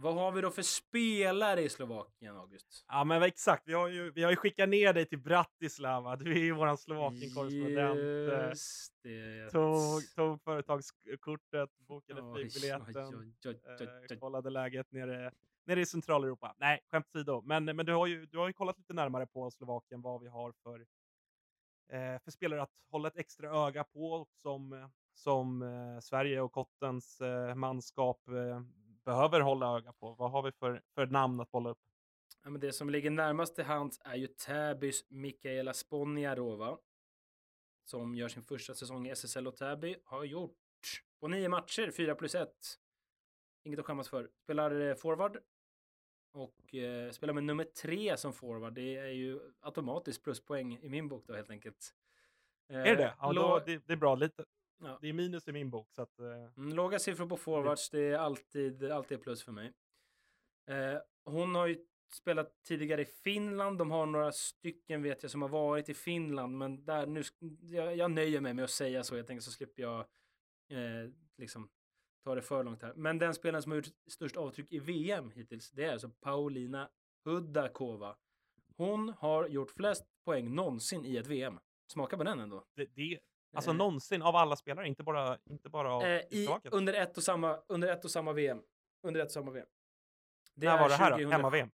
Vad 0.00 0.14
har 0.14 0.32
vi 0.32 0.40
då 0.40 0.50
för 0.50 0.62
spelare 0.62 1.62
i 1.62 1.68
Slovakien, 1.68 2.36
August? 2.36 2.84
Ja, 2.88 3.04
men 3.04 3.22
exakt. 3.22 3.62
Vi 3.66 3.72
har 3.72 3.88
ju, 3.88 4.10
vi 4.10 4.22
har 4.22 4.30
ju 4.30 4.36
skickat 4.36 4.68
ner 4.68 4.92
dig 4.92 5.06
till 5.06 5.18
Bratislava. 5.18 6.16
Du 6.16 6.32
är 6.32 6.38
ju 6.38 6.52
våran 6.52 6.78
Slovakien-korrespondent. 6.78 7.98
eh, 8.32 8.48
Just 8.48 8.92
det. 9.02 9.50
Tog, 9.50 10.14
tog 10.16 10.42
företagskortet, 10.42 11.70
bokade 11.78 12.22
Oj, 12.22 12.34
flygbiljetten. 12.34 13.34
Eh, 14.10 14.18
kollade 14.18 14.50
läget 14.50 14.92
nere, 14.92 15.32
nere 15.66 15.80
i 15.80 15.86
Centraleuropa. 15.86 16.54
Nej, 16.58 16.80
skämt 16.90 17.06
åsido. 17.14 17.42
Men, 17.44 17.64
men 17.64 17.86
du, 17.86 17.92
har 17.92 18.06
ju, 18.06 18.26
du 18.26 18.38
har 18.38 18.46
ju 18.46 18.52
kollat 18.52 18.78
lite 18.78 18.94
närmare 18.94 19.26
på 19.26 19.50
Slovakien, 19.50 20.02
vad 20.02 20.20
vi 20.20 20.28
har 20.28 20.52
för, 20.52 20.80
eh, 21.92 22.18
för 22.24 22.30
spelare 22.30 22.62
att 22.62 22.72
hålla 22.90 23.08
ett 23.08 23.16
extra 23.18 23.66
öga 23.66 23.84
på 23.84 24.26
som, 24.32 24.90
som 25.14 25.62
eh, 25.62 26.00
Sverige 26.00 26.40
och 26.40 26.52
Kottens 26.52 27.20
manskap 27.56 28.20
behöver 29.08 29.40
hålla 29.40 29.76
öga 29.76 29.92
på. 29.92 30.14
Vad 30.14 30.30
har 30.30 30.42
vi 30.42 30.52
för, 30.52 30.82
för 30.94 31.06
namn 31.06 31.40
att 31.40 31.50
bolla 31.50 31.70
upp? 31.70 31.78
Ja, 32.42 32.50
men 32.50 32.60
det 32.60 32.72
som 32.72 32.90
ligger 32.90 33.10
närmast 33.10 33.54
till 33.54 33.64
hands 33.64 34.00
är 34.04 34.14
ju 34.16 34.26
Täbys 34.26 35.04
Mikaela 35.10 35.72
Sponjarova. 35.74 36.78
Som 37.84 38.14
gör 38.14 38.28
sin 38.28 38.42
första 38.42 38.74
säsong 38.74 39.06
i 39.06 39.10
SSL 39.10 39.46
och 39.46 39.56
Täby. 39.56 39.96
Har 40.04 40.24
gjort 40.24 40.56
på 41.20 41.28
nio 41.28 41.48
matcher, 41.48 41.90
fyra 41.90 42.14
plus 42.14 42.34
ett. 42.34 42.78
Inget 43.64 43.78
att 43.78 43.86
skämmas 43.86 44.08
för. 44.08 44.30
Spelar 44.44 44.80
eh, 44.80 44.94
forward. 44.94 45.38
Och 46.32 46.74
eh, 46.74 47.10
spelar 47.10 47.34
med 47.34 47.44
nummer 47.44 47.64
tre 47.64 48.16
som 48.16 48.32
forward. 48.32 48.72
Det 48.74 48.96
är 48.96 49.08
ju 49.08 49.40
automatiskt 49.60 50.22
pluspoäng 50.24 50.78
i 50.78 50.88
min 50.88 51.08
bok 51.08 51.24
då 51.26 51.34
helt 51.34 51.50
enkelt. 51.50 51.94
Är 52.68 52.96
det? 52.96 53.14
Ja, 53.18 53.26
Eh, 53.30 53.32
Lå- 53.32 53.34
då, 53.34 53.62
det, 53.66 53.82
det 53.86 53.92
är 53.92 53.96
bra. 53.96 54.14
Lite, 54.14 54.44
Ja. 54.80 54.98
det 55.00 55.08
är 55.08 55.12
minus 55.12 55.48
i 55.48 55.52
min 55.52 55.70
bok. 55.70 55.88
Så 55.92 56.02
att, 56.02 56.18
eh, 56.20 56.26
Mm, 56.56 56.72
låga 56.72 56.98
siffror 56.98 57.26
på 57.26 57.36
forwards, 57.36 57.90
det 57.90 58.00
är 58.00 58.18
alltid, 58.18 58.84
alltid 58.84 59.22
plus 59.22 59.44
för 59.44 59.52
mig. 59.52 59.72
Eh, 60.66 60.98
hon 61.24 61.54
har 61.54 61.66
ju 61.66 61.84
spelat 62.12 62.62
tidigare 62.62 63.02
i 63.02 63.04
Finland. 63.04 63.78
De 63.78 63.90
har 63.90 64.06
några 64.06 64.32
stycken 64.32 65.02
vet 65.02 65.22
jag 65.22 65.30
som 65.30 65.42
har 65.42 65.48
varit 65.48 65.88
i 65.88 65.94
Finland, 65.94 66.58
men 66.58 66.84
där 66.84 67.06
nu, 67.06 67.22
jag, 67.60 67.96
jag 67.96 68.10
nöjer 68.10 68.40
mig 68.40 68.54
med 68.54 68.64
att 68.64 68.70
säga 68.70 69.02
så. 69.04 69.16
Jag 69.16 69.26
tänker 69.26 69.42
så 69.42 69.50
slipper 69.50 69.82
jag 69.82 70.00
eh, 70.68 71.10
liksom 71.36 71.70
ta 72.24 72.34
det 72.34 72.42
för 72.42 72.64
långt 72.64 72.82
här. 72.82 72.94
Men 72.94 73.18
den 73.18 73.34
spelaren 73.34 73.62
som 73.62 73.72
har 73.72 73.76
gjort 73.76 73.88
störst 74.06 74.36
avtryck 74.36 74.72
i 74.72 74.78
VM 74.78 75.30
hittills, 75.30 75.70
det 75.70 75.84
är 75.84 75.92
alltså 75.92 76.08
Paulina 76.10 76.90
Hudakova. 77.24 78.16
Hon 78.76 79.08
har 79.08 79.48
gjort 79.48 79.70
flest 79.70 80.04
poäng 80.24 80.54
någonsin 80.54 81.04
i 81.04 81.16
ett 81.16 81.26
VM. 81.26 81.58
Smaka 81.86 82.16
på 82.16 82.24
den 82.24 82.40
ändå. 82.40 82.64
det, 82.74 82.86
det, 82.94 83.18
alltså 83.52 83.70
Eh, 83.70 83.76
någonsin 83.76 84.22
av 84.22 84.36
alla 84.36 84.56
spelare, 84.56 84.88
inte 84.88 85.02
bara, 85.02 85.38
inte 85.50 85.68
bara 85.68 85.94
av 85.94 86.02
eh, 86.02 86.20
i, 86.30 86.48
under, 86.70 86.94
ett 86.94 87.16
och 87.16 87.22
samma, 87.22 87.58
under 87.68 87.88
ett 87.88 88.04
och 88.04 88.10
samma 88.10 88.32
VM. 88.32 88.62
Under 89.02 89.20
ett 89.20 89.26
och 89.26 89.32
samma 89.32 89.50
VM. 89.50 89.66
Det 90.54 90.66
När 90.66 90.74
är 90.74 90.80
var 90.80 90.88
det 90.88 90.94
här 90.94 91.10
då? 91.10 91.16
2000 91.16 91.32
Hemma-VM? 91.32 91.70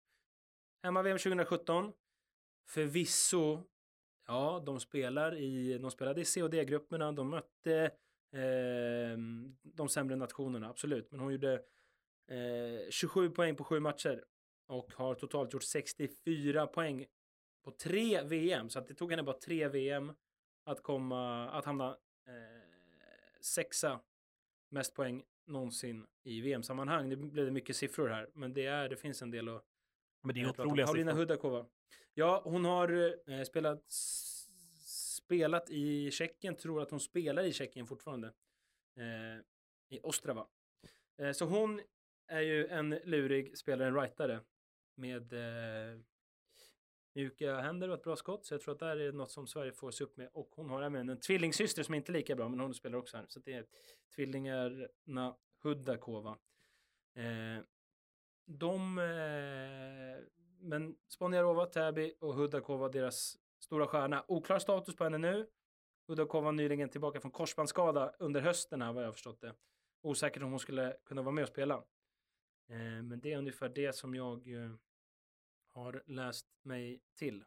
Hemma-VM 0.82 1.18
2017. 1.18 1.92
Förvisso, 2.68 3.62
ja, 4.26 4.62
de 4.66 4.80
spelar 4.80 5.36
i, 5.36 5.78
de 5.78 5.90
spelade 5.90 6.20
i 6.20 6.24
C 6.24 6.42
och 6.42 6.50
D-grupperna. 6.50 7.12
De 7.12 7.30
mötte 7.30 7.90
eh, 8.32 9.18
de 9.62 9.88
sämre 9.88 10.16
nationerna, 10.16 10.68
absolut. 10.68 11.10
Men 11.10 11.20
hon 11.20 11.32
gjorde 11.32 11.54
eh, 12.30 12.90
27 12.90 13.30
poäng 13.30 13.56
på 13.56 13.64
sju 13.64 13.80
matcher 13.80 14.24
och 14.66 14.92
har 14.94 15.14
totalt 15.14 15.52
gjort 15.52 15.62
64 15.62 16.66
poäng 16.66 17.06
på 17.64 17.70
tre 17.70 18.22
VM. 18.22 18.70
Så 18.70 18.78
att 18.78 18.86
det 18.86 18.94
tog 18.94 19.10
henne 19.10 19.22
bara 19.22 19.38
tre 19.38 19.68
VM 19.68 20.12
att 20.64 20.82
komma, 20.82 21.50
att 21.50 21.64
hamna 21.64 21.88
eh, 22.26 22.34
sexa 23.40 24.00
mest 24.68 24.94
poäng 24.94 25.22
någonsin 25.44 26.06
i 26.22 26.40
VM-sammanhang. 26.40 27.08
Det 27.08 27.16
blev 27.16 27.44
det 27.44 27.52
mycket 27.52 27.76
siffror 27.76 28.08
här, 28.08 28.30
men 28.34 28.52
det, 28.52 28.66
är, 28.66 28.88
det 28.88 28.96
finns 28.96 29.22
en 29.22 29.30
del 29.30 29.48
att 29.48 29.64
Men 30.22 30.34
det 30.34 30.40
är 30.40 30.44
om 30.44 30.50
otroliga 30.50 30.86
Paulina. 30.86 31.12
Hudakova. 31.12 31.66
Ja, 32.14 32.42
hon 32.44 32.64
har 32.64 33.14
eh, 33.30 33.42
spelat, 33.42 33.92
spelat 35.20 35.70
i 35.70 36.10
Tjeckien, 36.10 36.56
tror 36.56 36.82
att 36.82 36.90
hon 36.90 37.00
spelar 37.00 37.42
i 37.42 37.52
Tjeckien 37.52 37.86
fortfarande. 37.86 38.32
Eh, 38.96 39.44
I 39.88 40.00
Ostrava. 40.02 40.46
Eh, 41.18 41.32
så 41.32 41.44
hon 41.44 41.80
är 42.26 42.40
ju 42.40 42.66
en 42.66 42.90
lurig 42.90 43.58
spelare, 43.58 43.88
en 43.88 43.94
rightare. 43.94 44.40
Med 44.94 45.32
eh, 45.32 46.00
mjuka 47.14 47.60
händer 47.60 47.88
och 47.88 47.94
ett 47.94 48.02
bra 48.02 48.16
skott. 48.16 48.46
Så 48.46 48.54
jag 48.54 48.60
tror 48.60 48.74
att 48.74 48.78
det 48.78 48.86
här 48.86 48.96
är 48.96 49.12
något 49.12 49.30
som 49.30 49.46
Sverige 49.46 49.72
får 49.72 49.90
se 49.90 50.04
upp 50.04 50.16
med. 50.16 50.28
Och 50.32 50.48
hon 50.56 50.70
har 50.70 50.82
även 50.82 51.08
en 51.08 51.20
tvillingsyster 51.20 51.82
som 51.82 51.94
inte 51.94 52.12
är 52.12 52.14
lika 52.14 52.36
bra, 52.36 52.48
men 52.48 52.60
hon 52.60 52.74
spelar 52.74 52.98
också 52.98 53.16
här. 53.16 53.26
Så 53.28 53.40
det 53.40 53.52
är 53.52 53.66
tvillingarna 54.14 55.36
Hudakova. 55.62 56.38
Eh, 57.16 57.64
de, 58.46 58.98
eh, 58.98 60.24
men 60.60 60.96
Sponjarova, 61.08 61.66
Täby 61.66 62.14
och 62.20 62.34
Hudakova, 62.34 62.88
deras 62.88 63.36
stora 63.60 63.86
stjärna. 63.86 64.24
Oklar 64.28 64.58
status 64.58 64.96
på 64.96 65.04
henne 65.04 65.18
nu. 65.18 65.46
Hudakova 66.06 66.50
nyligen 66.50 66.88
tillbaka 66.88 67.20
från 67.20 67.30
korsbandsskada 67.30 68.14
under 68.18 68.40
hösten 68.40 68.82
här, 68.82 68.92
vad 68.92 69.02
jag 69.02 69.08
har 69.08 69.12
förstått 69.12 69.40
det. 69.40 69.54
Osäkert 70.02 70.42
om 70.42 70.50
hon 70.50 70.58
skulle 70.58 70.96
kunna 71.04 71.22
vara 71.22 71.34
med 71.34 71.42
och 71.42 71.48
spela. 71.48 71.74
Eh, 72.68 73.02
men 73.02 73.20
det 73.20 73.32
är 73.32 73.38
ungefär 73.38 73.68
det 73.68 73.92
som 73.92 74.14
jag 74.14 74.48
eh, 74.52 74.70
har 75.72 76.02
läst 76.06 76.46
mig 76.62 77.00
till 77.18 77.44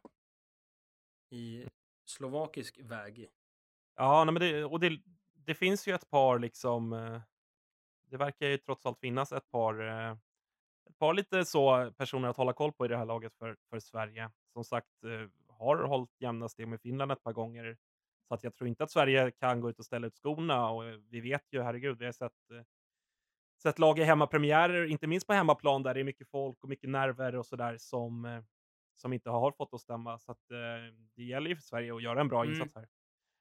i 1.30 1.66
slovakisk 2.04 2.80
väg. 2.82 3.28
Ja, 3.96 4.24
nej, 4.24 4.32
men 4.32 4.40
det, 4.40 4.64
och 4.64 4.80
det, 4.80 5.00
det 5.32 5.54
finns 5.54 5.88
ju 5.88 5.94
ett 5.94 6.10
par 6.10 6.38
liksom. 6.38 6.92
Eh, 6.92 7.20
det 8.10 8.16
verkar 8.16 8.46
ju 8.46 8.58
trots 8.58 8.86
allt 8.86 9.00
finnas 9.00 9.32
ett 9.32 9.50
par. 9.50 9.80
Eh, 9.88 10.16
ett 10.90 10.98
par 10.98 11.14
lite 11.14 11.44
så 11.44 11.92
personer 11.96 12.28
att 12.28 12.36
hålla 12.36 12.52
koll 12.52 12.72
på 12.72 12.84
i 12.84 12.88
det 12.88 12.96
här 12.96 13.04
laget 13.04 13.34
för, 13.34 13.56
för 13.70 13.80
Sverige. 13.80 14.30
Som 14.52 14.64
sagt 14.64 15.04
eh, 15.04 15.28
har 15.48 15.76
hållit 15.76 16.20
jämna 16.20 16.48
steg 16.48 16.68
med 16.68 16.80
Finland 16.80 17.12
ett 17.12 17.22
par 17.22 17.32
gånger. 17.32 17.76
Så 18.28 18.34
att 18.34 18.44
jag 18.44 18.54
tror 18.54 18.68
inte 18.68 18.84
att 18.84 18.90
Sverige 18.90 19.30
kan 19.30 19.60
gå 19.60 19.70
ut 19.70 19.78
och 19.78 19.84
ställa 19.84 20.06
ut 20.06 20.14
skorna. 20.14 20.70
Och 20.70 20.82
vi 21.08 21.20
vet 21.20 21.44
ju, 21.50 21.62
herregud, 21.62 21.98
vi 21.98 22.04
har 22.04 22.12
sett, 22.12 22.32
sett 23.64 23.78
lag 23.78 23.98
i 23.98 24.02
hemmapremiärer, 24.02 24.86
inte 24.86 25.06
minst 25.06 25.26
på 25.26 25.32
hemmaplan 25.32 25.82
där 25.82 25.94
det 25.94 26.00
är 26.00 26.04
mycket 26.04 26.28
folk 26.28 26.62
och 26.62 26.68
mycket 26.68 26.90
nerver 26.90 27.34
och 27.36 27.46
sådär 27.46 27.76
som, 27.78 28.24
eh, 28.24 28.42
som 28.96 29.12
inte 29.12 29.30
har 29.30 29.52
fått 29.52 29.74
att 29.74 29.80
stämma. 29.80 30.18
Så 30.18 30.32
att 30.32 30.50
eh, 30.50 30.56
det 31.16 31.24
gäller 31.24 31.50
ju 31.50 31.56
för 31.56 31.62
Sverige 31.62 31.94
att 31.94 32.02
göra 32.02 32.20
en 32.20 32.28
bra 32.28 32.42
Mm. 32.44 32.54
insats 32.54 32.74
här. 32.74 32.88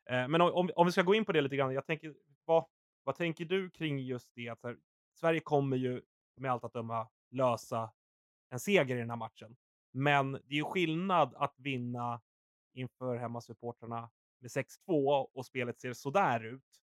Eh, 0.09 0.27
Men 0.27 0.41
om, 0.41 0.69
om, 0.75 0.85
vi 0.85 0.91
ska 0.91 1.01
gå 1.01 1.15
in 1.15 1.25
på 1.25 1.31
det 1.31 1.41
lite 1.41 1.55
grann. 1.55 1.73
Jag 1.73 1.85
tänker, 1.85 2.15
vad, 2.45 2.65
vad 3.03 3.15
tänker 3.15 3.45
du 3.45 3.69
kring 3.69 3.99
just 3.99 4.31
det? 4.35 4.49
Att 4.49 4.63
här, 4.63 4.77
Sverige 5.19 5.39
kommer 5.39 5.77
ju 5.77 6.01
med 6.37 6.51
allt 6.51 6.63
att 6.63 6.73
döma 6.73 7.07
lösa 7.31 7.91
en 8.49 8.59
seger 8.59 8.95
i 8.95 8.99
den 8.99 9.09
här 9.09 9.17
matchen. 9.17 9.55
Men 9.91 10.31
det 10.31 10.53
är 10.53 10.57
ju 10.57 10.63
skillnad 10.63 11.33
att 11.35 11.53
vinna 11.57 12.21
inför 12.73 13.15
hemmasupportrarna 13.15 14.09
med 14.39 14.49
6-2 14.49 15.27
och 15.33 15.45
spelet 15.45 15.79
ser 15.79 15.93
sådär 15.93 16.43
ut. 16.43 16.82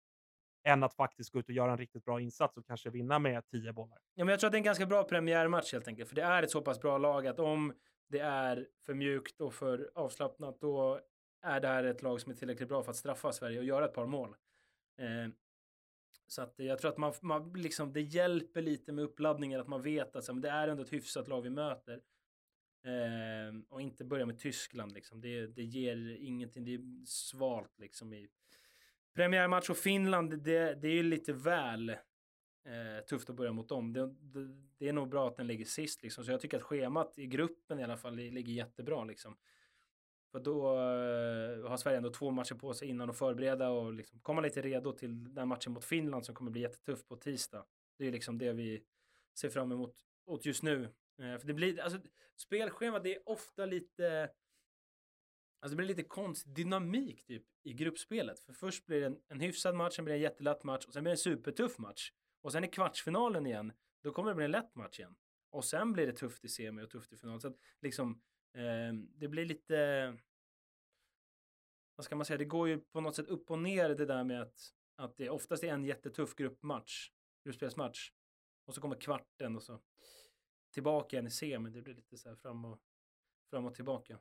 Än 0.65 0.83
att 0.83 0.95
faktiskt 0.95 1.31
gå 1.31 1.39
ut 1.39 1.49
och 1.49 1.55
göra 1.55 1.73
en 1.73 1.79
riktigt 1.79 2.05
bra 2.05 2.21
insats 2.21 2.57
och 2.57 2.67
kanske 2.67 2.91
vinna 2.91 3.19
med 3.19 3.47
10 3.47 3.73
bollar. 3.73 3.99
Ja, 4.15 4.25
men 4.25 4.33
jag 4.33 4.41
tror 4.41 4.49
att 4.49 4.53
det 4.53 4.57
är 4.57 4.61
en 4.61 4.65
ganska 4.65 4.87
bra 4.87 5.05
premiärmatch 5.05 5.73
helt 5.73 5.89
enkelt. 5.89 6.09
För 6.09 6.17
det 6.17 6.23
är 6.23 6.43
ett 6.43 6.51
så 6.51 6.63
pass 6.63 6.81
bra 6.81 6.99
lag 6.99 7.27
att 7.27 7.39
om 7.39 7.75
det 8.09 8.19
är 8.19 8.69
för 8.87 8.95
mjukt 8.95 9.41
och 9.41 9.55
för 9.55 9.91
avslappnat 9.95 10.61
då 10.61 11.01
är 11.43 11.61
det 11.61 11.69
här 11.69 11.85
ett 11.85 12.03
lag 12.03 12.21
som 12.21 12.33
är 12.33 12.37
tillräckligt 12.37 12.69
bra 12.69 12.83
för 12.83 12.91
att 12.91 12.97
straffa 12.97 13.33
Sverige 13.33 13.59
och 13.59 13.65
göra 13.65 13.85
ett 13.85 13.95
par 13.95 14.07
mål. 14.07 14.37
Eh, 14.99 15.33
så 16.27 16.43
att 16.43 16.55
jag 16.57 16.79
tror 16.79 16.91
att 16.91 16.99
man, 16.99 17.13
man 17.21 17.53
liksom, 17.53 17.93
det 17.93 18.01
hjälper 18.01 18.63
lite 18.63 18.93
med 18.93 19.05
uppladdningen 19.05 19.61
att 19.61 19.69
man 19.69 19.83
vet 19.83 20.17
att 20.17 20.25
så, 20.25 20.33
men 20.33 20.43
det 20.43 20.51
är 20.51 20.69
ändå 20.69 20.83
ett 20.83 20.93
hyfsat 20.93 21.29
lag 21.29 21.43
vi 21.43 21.51
möter. 21.51 22.01
Eh, 22.85 23.61
och 23.69 23.81
inte 23.81 24.05
börja 24.05 24.27
med 24.27 24.39
Tyskland 24.39 24.93
liksom. 24.93 25.21
Det, 25.21 25.47
det 25.47 25.63
ger 25.63 26.17
ingenting, 26.21 26.65
det 26.65 26.75
är 26.75 27.07
svalt 27.07 27.79
liksom 27.79 28.13
i 28.13 28.29
premiärmatch 29.15 29.71
och 29.71 29.77
Finland, 29.77 30.43
det, 30.43 30.75
det 30.75 30.89
är 30.89 30.93
ju 30.93 31.03
lite 31.03 31.33
väl 31.33 31.91
eh, 31.91 33.05
tufft 33.09 33.31
att 33.31 33.37
börja 33.37 33.53
mot 33.53 33.69
dem. 33.69 33.93
Det, 33.93 34.07
det, 34.07 34.49
det 34.79 34.89
är 34.89 34.93
nog 34.93 35.09
bra 35.09 35.29
att 35.29 35.37
den 35.37 35.47
ligger 35.47 35.65
sist 35.65 36.03
liksom. 36.03 36.25
Så 36.25 36.31
jag 36.31 36.41
tycker 36.41 36.57
att 36.57 36.63
schemat 36.63 37.19
i 37.19 37.27
gruppen 37.27 37.79
i 37.79 37.85
alla 37.85 37.97
fall 37.97 38.15
ligger 38.15 38.53
jättebra 38.53 39.05
liksom. 39.05 39.37
För 40.33 40.41
då 40.41 40.73
eh, 40.73 41.71
har 41.71 41.77
Sverige 41.77 41.97
ändå 41.97 42.11
två 42.11 42.31
matcher 42.31 42.55
på 42.55 42.75
sig 42.75 42.89
innan 42.89 43.11
att 43.11 43.19
förbereda 43.19 43.71
och 43.71 43.93
liksom 43.93 44.21
komma 44.21 44.41
lite 44.41 44.63
redo 44.63 44.93
till 44.93 45.35
den 45.35 45.49
matchen 45.49 45.73
mot 45.73 45.85
Finland 45.85 46.25
som 46.25 46.35
kommer 46.35 46.51
bli 46.51 46.61
jättetuff 46.61 47.07
på 47.07 47.17
tisdag. 47.17 47.65
Det 47.99 48.07
är 48.07 48.13
liksom 48.13 48.39
det 48.39 48.53
vi 48.53 48.83
ser 49.35 49.49
fram 49.49 49.73
emot 49.73 49.97
åt 50.27 50.47
just 50.47 50.63
nu. 50.63 50.85
Eh, 51.19 51.39
för 51.39 51.47
det 51.47 51.55
blir, 51.55 51.81
alltså 51.81 51.99
spelschema 52.37 52.99
det 52.99 53.15
är 53.15 53.29
ofta 53.29 53.67
lite 53.67 54.31
Alltså 55.65 55.73
det 55.73 55.77
blir 55.77 55.87
lite 55.87 56.03
konstig 56.03 56.55
dynamik 56.55 57.25
typ 57.25 57.43
i 57.63 57.73
gruppspelet. 57.73 58.41
För 58.41 58.53
först 58.53 58.87
blir 58.87 59.01
det 59.01 59.07
en, 59.07 59.19
en 59.29 59.41
hyfsad 59.41 59.75
match, 59.75 59.97
sen 59.97 60.05
blir 60.05 60.15
det 60.15 60.19
en 60.19 60.23
jättelätt 60.23 60.65
match 60.65 60.87
och 60.87 60.93
sen 60.93 61.03
blir 61.03 61.11
det 61.11 61.15
en 61.15 61.19
supertuff 61.19 61.79
match. 61.79 62.13
Och 62.41 62.53
sen 62.53 62.65
i 62.65 62.69
kvartsfinalen 62.69 63.47
igen, 63.47 63.73
då 64.03 64.13
kommer 64.13 64.31
det 64.31 64.35
bli 64.35 64.45
en 64.45 64.51
lätt 64.51 64.75
match 64.75 64.99
igen. 64.99 65.17
Och 65.51 65.65
sen 65.65 65.93
blir 65.93 66.07
det 66.07 66.13
tufft 66.13 66.45
i 66.45 66.49
semi 66.49 66.83
och 66.83 66.91
tufft 66.91 67.13
i 67.13 67.17
final. 67.17 67.41
Så 67.41 67.49
att 67.49 67.57
liksom, 67.81 68.23
eh, 68.55 68.95
det 69.15 69.29
blir 69.29 69.45
lite... 69.45 70.19
Vad 71.97 72.05
ska 72.05 72.17
man 72.17 72.27
säga? 72.27 72.39
Det 72.39 72.45
går 72.45 72.69
ju 72.69 72.81
på 72.81 73.01
något 73.01 73.17
sätt 73.17 73.29
upp 73.29 73.51
och 73.51 73.59
ner 73.59 73.89
det 73.89 74.07
där 74.07 74.25
med 74.25 74.43
att, 74.43 74.61
att 74.97 75.17
det 75.17 75.31
oftast 75.31 75.65
är 75.65 75.69
en 75.69 75.85
jättetuff 75.85 76.35
gruppmatch, 76.35 77.11
gruppspelsmatch. 77.45 78.11
Och 78.65 78.75
så 78.75 78.81
kommer 78.81 78.97
kvarten 78.97 79.57
och 79.57 79.63
så 79.63 79.81
tillbaka 80.71 81.17
igen 81.17 81.27
i 81.27 81.31
semi. 81.31 81.71
Det 81.71 81.83
blir 81.83 81.95
lite 81.95 82.19
så 82.19 82.29
här 82.29 82.37
fram 82.37 82.65
och, 82.65 82.81
fram 83.51 83.67
och 83.67 83.75
tillbaka. 83.75 84.19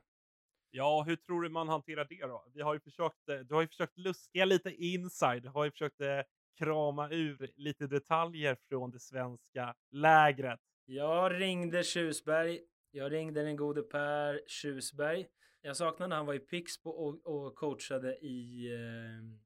Ja, 0.76 1.04
hur 1.06 1.16
tror 1.16 1.42
du 1.42 1.48
man 1.48 1.68
hanterar 1.68 2.06
det 2.08 2.26
då? 2.26 2.44
Vi 2.54 2.60
har 2.62 2.74
ju 2.74 2.80
försökt, 2.80 3.28
eh, 3.28 3.36
du 3.38 3.54
har 3.54 3.62
ju 3.62 3.68
försökt 3.68 3.98
luska 3.98 4.44
lite 4.44 4.70
inside, 4.70 5.42
du 5.42 5.48
har 5.48 5.64
ju 5.64 5.70
försökt 5.70 6.00
eh, 6.00 6.20
krama 6.58 7.10
ur 7.10 7.50
lite 7.56 7.86
detaljer 7.86 8.56
från 8.68 8.90
det 8.90 9.00
svenska 9.00 9.74
lägret. 9.90 10.60
Jag 10.84 11.40
ringde 11.40 11.82
Tjusberg. 11.82 12.60
Jag 12.90 13.12
ringde 13.12 13.42
den 13.42 13.56
gode 13.56 13.82
Per 13.82 14.40
Tjusberg. 14.46 15.26
Jag 15.62 15.76
saknade 15.76 16.08
när 16.08 16.16
han 16.16 16.26
var 16.26 16.34
i 16.34 16.38
Pixbo 16.38 16.90
och, 16.90 17.26
och 17.26 17.54
coachade 17.54 18.16
i 18.16 18.66
eh, 18.74 19.38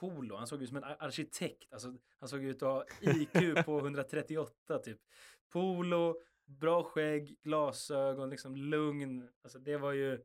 polo. 0.00 0.36
Han 0.36 0.46
såg 0.46 0.62
ut 0.62 0.68
som 0.68 0.76
en 0.76 0.84
ar- 0.84 0.96
arkitekt. 1.00 1.72
Alltså, 1.72 1.94
han 2.20 2.28
såg 2.28 2.44
ut 2.44 2.62
att 2.62 2.68
ha 2.68 2.84
IQ 3.00 3.64
på 3.66 3.78
138 3.84 4.78
typ. 4.78 4.98
Polo, 5.52 6.20
bra 6.46 6.82
skägg, 6.82 7.36
glasögon, 7.42 8.30
liksom 8.30 8.56
lugn. 8.56 9.28
Alltså 9.42 9.58
det 9.58 9.76
var 9.76 9.92
ju 9.92 10.18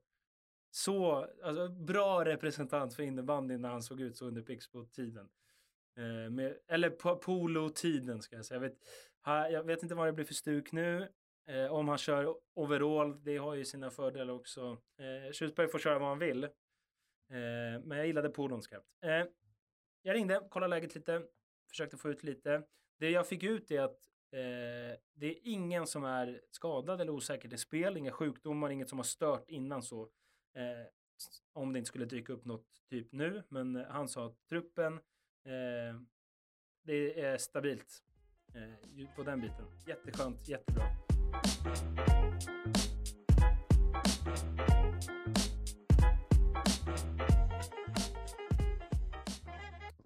så, 0.71 1.27
alltså 1.43 1.69
bra 1.69 2.25
representant 2.25 2.93
för 2.93 3.03
innebandyn 3.03 3.61
när 3.61 3.69
han 3.69 3.83
såg 3.83 4.01
ut 4.01 4.17
så 4.17 4.25
under 4.25 4.41
Pixbo-tiden. 4.41 5.29
Eh, 5.97 6.29
med, 6.31 6.57
eller 6.67 6.89
po- 6.89 7.15
polo-tiden 7.15 8.21
ska 8.21 8.35
jag 8.35 8.45
säga. 8.45 8.55
Jag 8.61 8.69
vet, 8.69 8.77
ha, 9.25 9.49
jag 9.49 9.63
vet 9.63 9.83
inte 9.83 9.95
vad 9.95 10.07
det 10.07 10.13
blir 10.13 10.25
för 10.25 10.33
stuk 10.33 10.71
nu. 10.71 11.07
Eh, 11.47 11.73
om 11.73 11.87
han 11.87 11.97
kör 11.97 12.35
overall, 12.53 13.23
det 13.23 13.37
har 13.37 13.55
ju 13.55 13.65
sina 13.65 13.89
fördelar 13.89 14.33
också. 14.33 14.77
Eh, 14.97 15.31
Tjusberg 15.31 15.67
får 15.67 15.79
köra 15.79 15.99
vad 15.99 16.09
han 16.09 16.19
vill. 16.19 16.43
Eh, 16.43 16.49
men 17.83 17.97
jag 17.97 18.07
gillade 18.07 18.29
polon 18.29 18.61
skarpt. 18.61 18.87
Eh, 19.03 19.25
jag 20.01 20.15
ringde, 20.15 20.47
kollade 20.49 20.69
läget 20.69 20.95
lite, 20.95 21.23
försökte 21.69 21.97
få 21.97 22.09
ut 22.09 22.23
lite. 22.23 22.63
Det 22.99 23.09
jag 23.09 23.27
fick 23.27 23.43
ut 23.43 23.71
är 23.71 23.81
att 23.81 23.99
eh, 24.31 24.99
det 25.13 25.25
är 25.27 25.35
ingen 25.43 25.87
som 25.87 26.03
är 26.03 26.41
skadad 26.51 27.01
eller 27.01 27.11
osäker 27.11 27.53
i 27.53 27.57
spel, 27.57 27.97
inga 27.97 28.11
sjukdomar, 28.11 28.69
inget 28.69 28.89
som 28.89 28.99
har 28.99 29.03
stört 29.03 29.49
innan 29.49 29.83
så. 29.83 30.09
Eh, 30.53 30.88
om 31.53 31.74
det 31.74 31.79
inte 31.79 31.88
skulle 31.88 32.05
dyka 32.05 32.34
upp 32.34 32.46
något 32.46 32.67
typ 32.89 33.12
nu, 33.12 33.43
men 33.50 33.75
han 33.75 34.08
sa 34.08 34.25
att 34.25 34.46
truppen, 34.50 34.93
eh, 35.46 36.01
det 36.84 37.22
är 37.22 37.38
stabilt 37.38 38.03
eh, 38.53 39.15
på 39.15 39.24
den 39.24 39.41
biten. 39.41 39.65
Jätteskönt, 39.88 40.48
jättebra. 40.48 40.84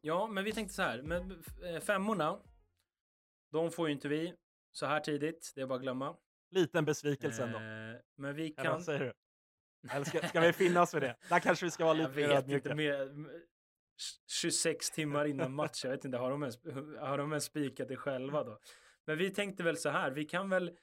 Ja, 0.02 0.28
men 0.28 0.44
vi 0.44 0.52
tänkte 0.52 0.74
så 0.74 0.82
här, 0.82 1.02
men 1.02 1.44
eh, 1.64 1.80
femmorna, 1.80 2.40
de 3.52 3.72
får 3.72 3.88
ju 3.88 3.94
inte 3.94 4.08
vi 4.08 4.36
så 4.72 4.86
här 4.86 5.00
tidigt, 5.00 5.52
det 5.56 5.62
är 5.62 5.68
bara 5.68 5.75
att 5.75 5.82
glömma. 5.82 6.18
Liten 6.52 6.86
besvikelse 6.86 7.44
ändå. 7.44 7.58
Eh, 7.58 8.02
men 8.16 8.36
vi 8.36 8.50
kan... 8.50 8.84
Eller 9.92 10.06
ska, 10.06 10.27
ska 10.27 10.39
vi 10.39 10.54
finnas 10.54 10.92
för 10.92 11.01
det? 11.01 11.15
Där 11.30 11.39
kanske 11.39 11.65
vi 11.65 11.72
ska 11.72 11.86
vara 11.86 11.94
lite 11.94 12.15
mer 12.15 12.30
ödmjuka. 12.30 12.75
mer, 12.75 13.10
26 14.42 14.92
timmar 14.92 15.25
innan 15.25 15.54
match, 15.54 15.84
jag 15.84 15.92
vet 15.92 16.06
inte, 16.06 16.18
har 16.18 16.32
de 16.32 16.44
ens, 16.44 16.58
har 17.00 17.18
de 17.18 17.32
ens 17.32 17.46
spikat 17.46 17.88
det 17.88 17.98
själva 17.98 18.44
då? 18.44 18.60
Men 19.06 19.18
vi 19.18 19.30
tänkte 19.30 19.63
väl 19.63 19.77
så 19.77 19.89
här, 19.89 20.12
vi 20.12 20.25
kan 20.25 20.50
väl, 20.50 20.77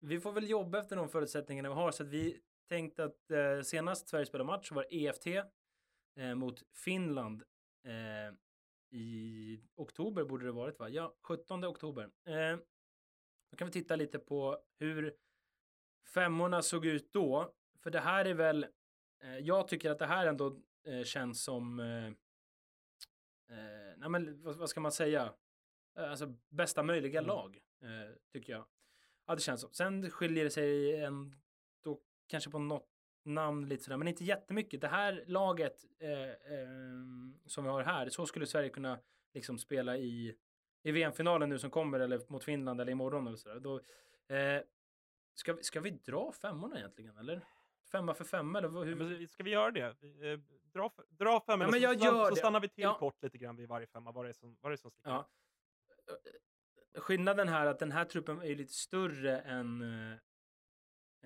vi 0.00 0.20
får 0.20 0.32
väl 0.32 0.50
jobba 0.50 0.78
efter 0.78 0.96
de 0.96 1.08
förutsättningarna 1.08 1.68
vi 1.68 1.74
har, 1.74 1.90
så 1.90 2.02
att 2.02 2.08
vi 2.08 2.40
tänkte 2.68 3.04
att 3.04 3.30
eh, 3.30 3.60
senast 3.62 4.08
Sverige 4.08 4.26
spelade 4.26 4.46
match 4.46 4.70
var 4.70 4.86
EFT 4.90 5.26
eh, 6.16 6.34
mot 6.34 6.62
Finland 6.72 7.42
eh, 7.84 8.34
i 8.98 9.60
oktober 9.76 10.24
borde 10.24 10.44
det 10.44 10.52
varit 10.52 10.78
va? 10.78 10.88
Ja, 10.88 11.14
17 11.22 11.64
oktober. 11.64 12.04
Eh, 12.04 12.56
då 13.50 13.56
kan 13.56 13.66
vi 13.66 13.72
titta 13.72 13.96
lite 13.96 14.18
på 14.18 14.58
hur 14.78 15.14
femmorna 16.14 16.62
såg 16.62 16.86
ut 16.86 17.12
då. 17.12 17.54
För 17.84 17.90
det 17.90 18.00
här 18.00 18.24
är 18.24 18.34
väl, 18.34 18.66
eh, 19.22 19.38
jag 19.38 19.68
tycker 19.68 19.90
att 19.90 19.98
det 19.98 20.06
här 20.06 20.26
ändå 20.26 20.56
eh, 20.86 21.02
känns 21.04 21.42
som, 21.44 21.80
eh, 21.80 22.12
nej 23.96 24.08
men 24.08 24.42
vad, 24.42 24.68
ska 24.68 24.80
man 24.80 24.92
säga, 24.92 25.34
alltså 25.96 26.34
bästa 26.48 26.82
möjliga 26.82 27.18
Mm. 27.18 27.28
lag, 27.28 27.60
tycker 28.32 28.52
jag. 28.52 28.66
Ja, 29.26 29.34
det 29.34 29.40
känns 29.40 29.60
så. 29.60 29.68
Sen 29.72 30.10
skiljer 30.10 30.44
det 30.44 30.50
sig 30.50 30.96
ändå 31.04 32.00
kanske 32.26 32.50
på 32.50 32.58
något 32.58 32.88
namn 33.24 33.68
lite 33.68 33.82
sådär, 33.84 33.96
men 33.96 34.08
inte 34.08 34.24
jättemycket. 34.24 34.80
Det 34.80 34.88
här 34.88 35.24
laget 35.26 35.84
eh, 35.98 36.10
eh, 36.30 36.98
som 37.46 37.64
vi 37.64 37.70
har 37.70 37.82
här, 37.82 38.08
så 38.08 38.26
skulle 38.26 38.46
Sverige 38.46 38.68
kunna 38.68 38.98
liksom 39.34 39.58
spela 39.58 39.96
i, 39.96 40.36
i 40.82 40.92
VM-finalen 40.92 41.48
nu 41.48 41.58
som 41.58 41.70
kommer 41.70 42.00
eller 42.00 42.20
mot 42.28 42.44
Finland 42.44 42.80
eller 42.80 42.92
imorgon 42.92 43.26
eller 43.26 43.36
sådär. 43.36 43.60
Då, 43.60 43.80
eh, 44.34 44.62
ska, 45.34 45.52
vi- 45.52 45.62
ska 45.62 45.80
vi 45.80 45.90
dra 45.90 46.32
femmorna 46.32 46.78
egentligen 46.78 47.18
eller? 47.18 47.46
Femma 47.94 48.14
för 48.14 48.24
femma 48.24 48.58
eller 48.58 48.84
hur? 48.84 48.94
Men 48.94 49.28
Ska 49.28 49.42
vi 49.42 49.50
göra 49.50 49.70
det? 49.70 49.80
Eh, 49.80 50.38
Dra, 50.72 50.92
dra 51.08 51.40
fem 51.40 51.60
Ja, 51.60 51.66
minuter, 51.66 51.70
men 51.70 51.80
jag 51.80 51.98
så, 51.98 52.04
gör 52.04 52.24
så 52.24 52.30
det. 52.30 52.36
stannar 52.36 52.60
vi 52.60 52.68
till 52.68 52.84
Ja. 52.84 52.98
kort 52.98 53.22
lite 53.22 53.38
grann 53.38 53.56
vid 53.56 53.68
varje 53.68 53.86
femma. 53.86 54.12
Vad 54.12 54.24
är 54.24 54.28
det 54.28 54.34
som, 54.34 54.56
vad 54.60 54.72
är 54.72 54.76
som 54.76 54.90
sticker 54.90 55.10
Ja. 55.10 55.28
Skillnaden 56.94 57.48
här 57.48 57.66
är 57.66 57.70
att 57.70 57.78
den 57.78 57.92
här 57.92 58.04
truppen 58.04 58.42
är 58.42 58.54
lite 58.54 58.72
större 58.72 59.38
än 59.40 59.82
eh, 59.82 60.12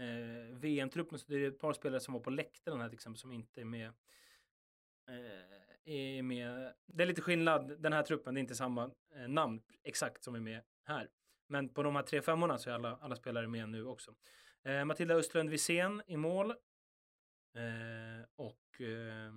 eh, 0.04 0.56
VM-truppen. 0.56 1.18
Så 1.18 1.26
det 1.28 1.37
är 1.44 1.48
ett 1.48 1.58
par 1.58 1.72
spelare 1.72 2.00
som 2.00 2.14
var 2.14 2.20
på 2.20 2.30
läktaren 2.30 2.80
här 2.80 2.88
till 2.88 2.94
exempel 2.94 3.18
som 3.20 3.33
inte 3.33 3.61
är 3.61 3.64
med. 3.64 3.88
Eh, 5.09 5.94
är 6.18 6.22
med. 6.22 6.74
Det 6.87 7.02
är 7.02 7.07
lite 7.07 7.22
skillnad. 7.22 7.83
Den 7.83 7.92
här 7.92 8.02
truppen, 8.02 8.35
det 8.35 8.38
är 8.38 8.42
inte 8.42 8.54
samma 8.54 8.90
eh, 9.14 9.28
namn 9.28 9.62
exakt 9.83 10.24
som 10.24 10.35
är 10.35 10.40
med 10.40 10.62
här. 10.85 11.09
Men 11.46 11.68
på 11.68 11.83
de 11.83 11.96
här 11.96 12.02
tre 12.02 12.22
femmorna 12.22 12.59
så 12.59 12.70
är 12.70 12.74
alla, 12.74 12.96
alla 13.00 13.16
spelare 13.16 13.48
med 13.48 13.68
nu 13.68 13.85
också. 13.87 14.14
Eh, 14.68 14.85
Matilda 14.85 15.14
Östlund 15.14 15.50
Wisén 15.50 16.02
i 16.07 16.16
mål. 16.16 16.50
Eh, 17.54 18.26
och 18.37 18.81
eh, 18.81 19.33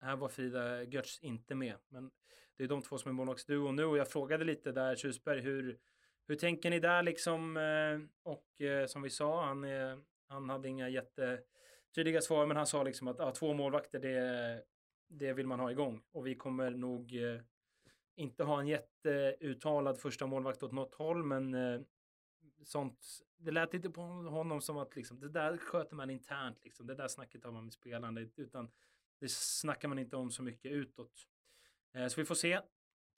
här 0.00 0.16
var 0.16 0.28
Frida 0.28 0.82
Götz 0.82 1.18
inte 1.22 1.54
med. 1.54 1.76
Men 1.88 2.10
det 2.56 2.64
är 2.64 2.68
de 2.68 2.82
två 2.82 2.98
som 2.98 3.08
är 3.08 3.12
målvaktsduo 3.12 3.72
nu 3.72 3.84
och 3.84 3.98
jag 3.98 4.08
frågade 4.08 4.44
lite 4.44 4.72
där 4.72 4.96
Tjusberg 4.96 5.40
hur, 5.40 5.78
hur 6.26 6.36
tänker 6.36 6.70
ni 6.70 6.80
där 6.80 7.02
liksom? 7.02 7.56
Eh, 7.56 8.00
och 8.22 8.60
eh, 8.60 8.86
som 8.86 9.02
vi 9.02 9.10
sa, 9.10 9.44
han, 9.44 9.66
han 10.28 10.50
hade 10.50 10.68
inga 10.68 10.88
jättetydliga 10.88 12.20
svar, 12.20 12.46
men 12.46 12.56
han 12.56 12.66
sa 12.66 12.82
liksom 12.82 13.08
att 13.08 13.20
ah, 13.20 13.30
två 13.30 13.54
målvakter, 13.54 13.98
det, 13.98 14.62
det 15.08 15.32
vill 15.32 15.46
man 15.46 15.60
ha 15.60 15.70
igång 15.70 16.02
och 16.12 16.26
vi 16.26 16.34
kommer 16.34 16.70
nog 16.70 17.14
eh, 17.14 17.40
inte 18.16 18.44
ha 18.44 18.60
en 18.60 18.66
jätteuttalad 18.66 20.00
första 20.00 20.26
målvakt 20.26 20.62
åt 20.62 20.72
något 20.72 20.94
håll, 20.94 21.24
men 21.24 21.54
eh, 21.54 21.80
sånt. 22.64 22.98
Det 23.44 23.50
lät 23.50 23.74
inte 23.74 23.90
på 23.90 24.00
honom 24.02 24.60
som 24.60 24.78
att 24.78 24.96
liksom, 24.96 25.20
det 25.20 25.28
där 25.28 25.56
sköter 25.56 25.96
man 25.96 26.10
internt, 26.10 26.64
liksom. 26.64 26.86
det 26.86 26.94
där 26.94 27.08
snacket 27.08 27.44
har 27.44 27.52
man 27.52 27.64
med 27.64 27.72
spelarna, 27.72 28.20
utan 28.36 28.70
det 29.18 29.30
snackar 29.30 29.88
man 29.88 29.98
inte 29.98 30.16
om 30.16 30.30
så 30.30 30.42
mycket 30.42 30.72
utåt. 30.72 31.26
Eh, 31.94 32.06
Så 32.08 32.20
vi 32.20 32.24
får 32.24 32.34
se. 32.34 32.60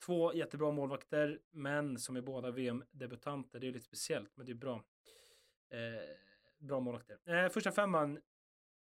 Två 0.05 0.33
jättebra 0.33 0.71
målvakter, 0.71 1.39
men 1.51 1.99
som 1.99 2.15
är 2.15 2.21
båda 2.21 2.51
VM-debutanter. 2.51 3.59
Det 3.59 3.67
är 3.67 3.71
lite 3.71 3.85
speciellt, 3.85 4.37
men 4.37 4.45
det 4.45 4.51
är 4.51 4.55
bra. 4.55 4.83
Eh, 5.69 6.15
bra 6.57 6.79
målvakter. 6.79 7.19
Eh, 7.25 7.49
första 7.49 7.71
femman. 7.71 8.19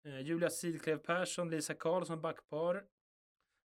Eh, 0.06 0.20
Julia 0.20 0.50
Sidklev 0.50 0.98
Persson, 0.98 1.50
Lisa 1.50 1.74
Karlsson, 1.74 2.22
backpar. 2.22 2.86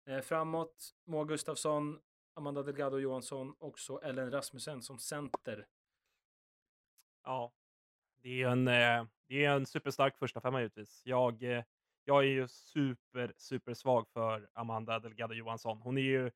Eh, 0.06 0.20
framåt, 0.20 0.94
Moa 1.04 1.24
Gustafsson, 1.24 2.00
Amanda 2.34 2.62
Delgado 2.62 2.98
Johansson, 2.98 3.54
också 3.58 4.00
Ellen 4.02 4.30
Rasmussen 4.30 4.82
som 4.82 4.98
center. 4.98 5.66
Ja, 7.24 7.52
det 8.22 8.42
är 8.42 8.48
en, 8.48 8.68
eh, 8.68 9.04
det 9.28 9.44
är 9.44 9.50
en 9.50 9.66
superstark 9.66 10.16
första 10.18 10.40
femma 10.40 10.60
givetvis. 10.60 11.02
Jag, 11.04 11.42
eh, 11.42 11.64
jag 12.04 12.18
är 12.18 12.28
ju 12.28 12.48
super, 12.48 13.32
super 13.36 13.74
svag 13.74 14.08
för 14.08 14.48
Amanda 14.52 14.98
Delgado 14.98 15.34
Johansson. 15.34 15.80
Hon 15.82 15.98
är 15.98 16.02
ju 16.02 16.26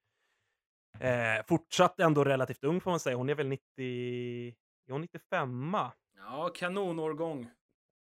eh, 1.00 1.44
fortsatt 1.46 2.00
ändå 2.00 2.24
relativt 2.24 2.64
ung 2.64 2.80
får 2.80 2.90
man 2.90 3.00
säga. 3.00 3.16
Hon 3.16 3.28
är 3.28 3.34
väl 3.34 3.48
90, 3.48 4.48
är 4.86 4.92
hon 4.92 5.00
95? 5.00 5.76
Ja, 6.16 6.50
kanonårgång. 6.54 7.50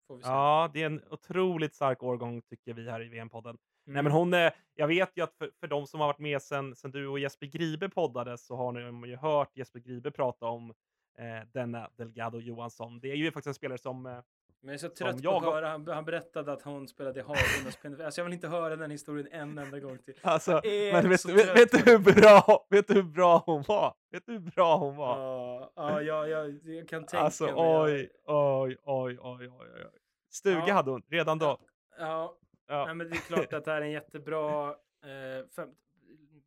Får 0.06 0.16
vi 0.16 0.22
se. 0.22 0.28
Ja, 0.28 0.70
det 0.74 0.82
är 0.82 0.86
en 0.86 1.02
otroligt 1.10 1.74
stark 1.74 2.02
årgång 2.02 2.42
tycker 2.42 2.74
vi 2.74 2.90
här 2.90 3.02
i 3.02 3.08
VM-podden. 3.08 3.58
Nej, 3.86 3.92
Mm. 3.92 4.04
men 4.04 4.12
hon, 4.12 4.34
eh, 4.34 4.52
jag 4.74 4.88
vet 4.88 5.16
ju 5.16 5.22
att 5.24 5.34
för, 5.34 5.50
för 5.60 5.66
de 5.66 5.86
som 5.86 6.00
har 6.00 6.06
varit 6.06 6.18
med 6.18 6.42
sen, 6.42 6.76
sen 6.76 6.90
du 6.90 7.06
och 7.06 7.18
Jesper 7.18 7.46
Gribe 7.46 7.88
poddade 7.88 8.38
så 8.38 8.56
har 8.56 8.72
ni 8.72 9.08
ju 9.08 9.16
hört 9.16 9.56
Jesper 9.56 9.78
Gribe 9.78 10.10
prata 10.10 10.46
om 10.46 10.74
eh, 11.18 11.48
denna 11.52 11.90
Delgado 11.96 12.40
Johansson. 12.40 13.00
Det 13.00 13.10
är 13.10 13.14
ju 13.16 13.26
faktiskt 13.30 13.46
en 13.46 13.54
spelare 13.54 13.78
som 13.78 14.06
eh, 14.06 14.12
Men 14.12 14.22
jag 14.62 14.74
är 14.74 14.78
så 14.78 14.88
trött 14.88 15.22
på 15.22 15.30
att 15.36 15.42
har- 15.44 15.52
höra, 15.52 15.68
han, 15.68 15.88
han 15.88 16.04
berättade 16.04 16.52
att 16.52 16.62
hon 16.62 16.88
spelade 16.88 17.20
i 17.20 17.22
Harlem 17.22 17.66
och 17.66 17.72
spelade, 17.72 18.04
alltså 18.04 18.20
jag 18.20 18.24
vill 18.24 18.34
inte 18.34 18.48
höra 18.48 18.76
den 18.76 18.90
historien 18.90 19.28
en 19.30 19.58
enda 19.58 19.80
gång 19.80 19.98
till. 19.98 20.14
Alltså, 20.22 20.60
men 20.64 21.08
vet, 21.10 21.24
vet, 21.24 21.56
vet 21.56 21.70
du 21.70 21.90
hur 21.90 21.98
bra, 21.98 22.66
vet 22.70 22.88
du 22.88 22.94
hur 22.94 23.02
bra 23.02 23.42
hon 23.46 23.62
var? 23.68 23.94
Vet 24.10 24.26
du 24.26 24.32
hur 24.32 24.38
bra 24.38 24.76
hon 24.76 24.96
var? 24.96 25.18
Ja, 25.18 25.72
ja, 25.76 26.02
ja, 26.02 26.26
jag, 26.26 26.60
jag 26.64 26.88
kan 26.88 27.06
tänka 27.06 27.18
alltså, 27.24 27.44
mig. 27.44 27.54
oj, 27.56 28.10
oj, 28.24 28.76
oj, 28.82 29.18
oj, 29.20 29.48
oj, 29.48 29.68
oj. 29.74 29.90
Stuga 30.30 30.64
Ja. 30.66 30.74
hade 30.74 30.90
hon 30.90 31.02
redan 31.08 31.38
då. 31.38 31.58
Ja, 31.98 32.36
Ja. 32.68 32.84
nej, 32.86 32.94
men 32.94 33.10
det 33.10 33.16
är 33.16 33.20
klart 33.20 33.52
att 33.52 33.64
det 33.64 33.70
här 33.70 33.80
är 33.80 33.84
en 33.84 33.90
jättebra... 33.90 34.68
Eh, 34.70 35.46
fem, 35.56 35.68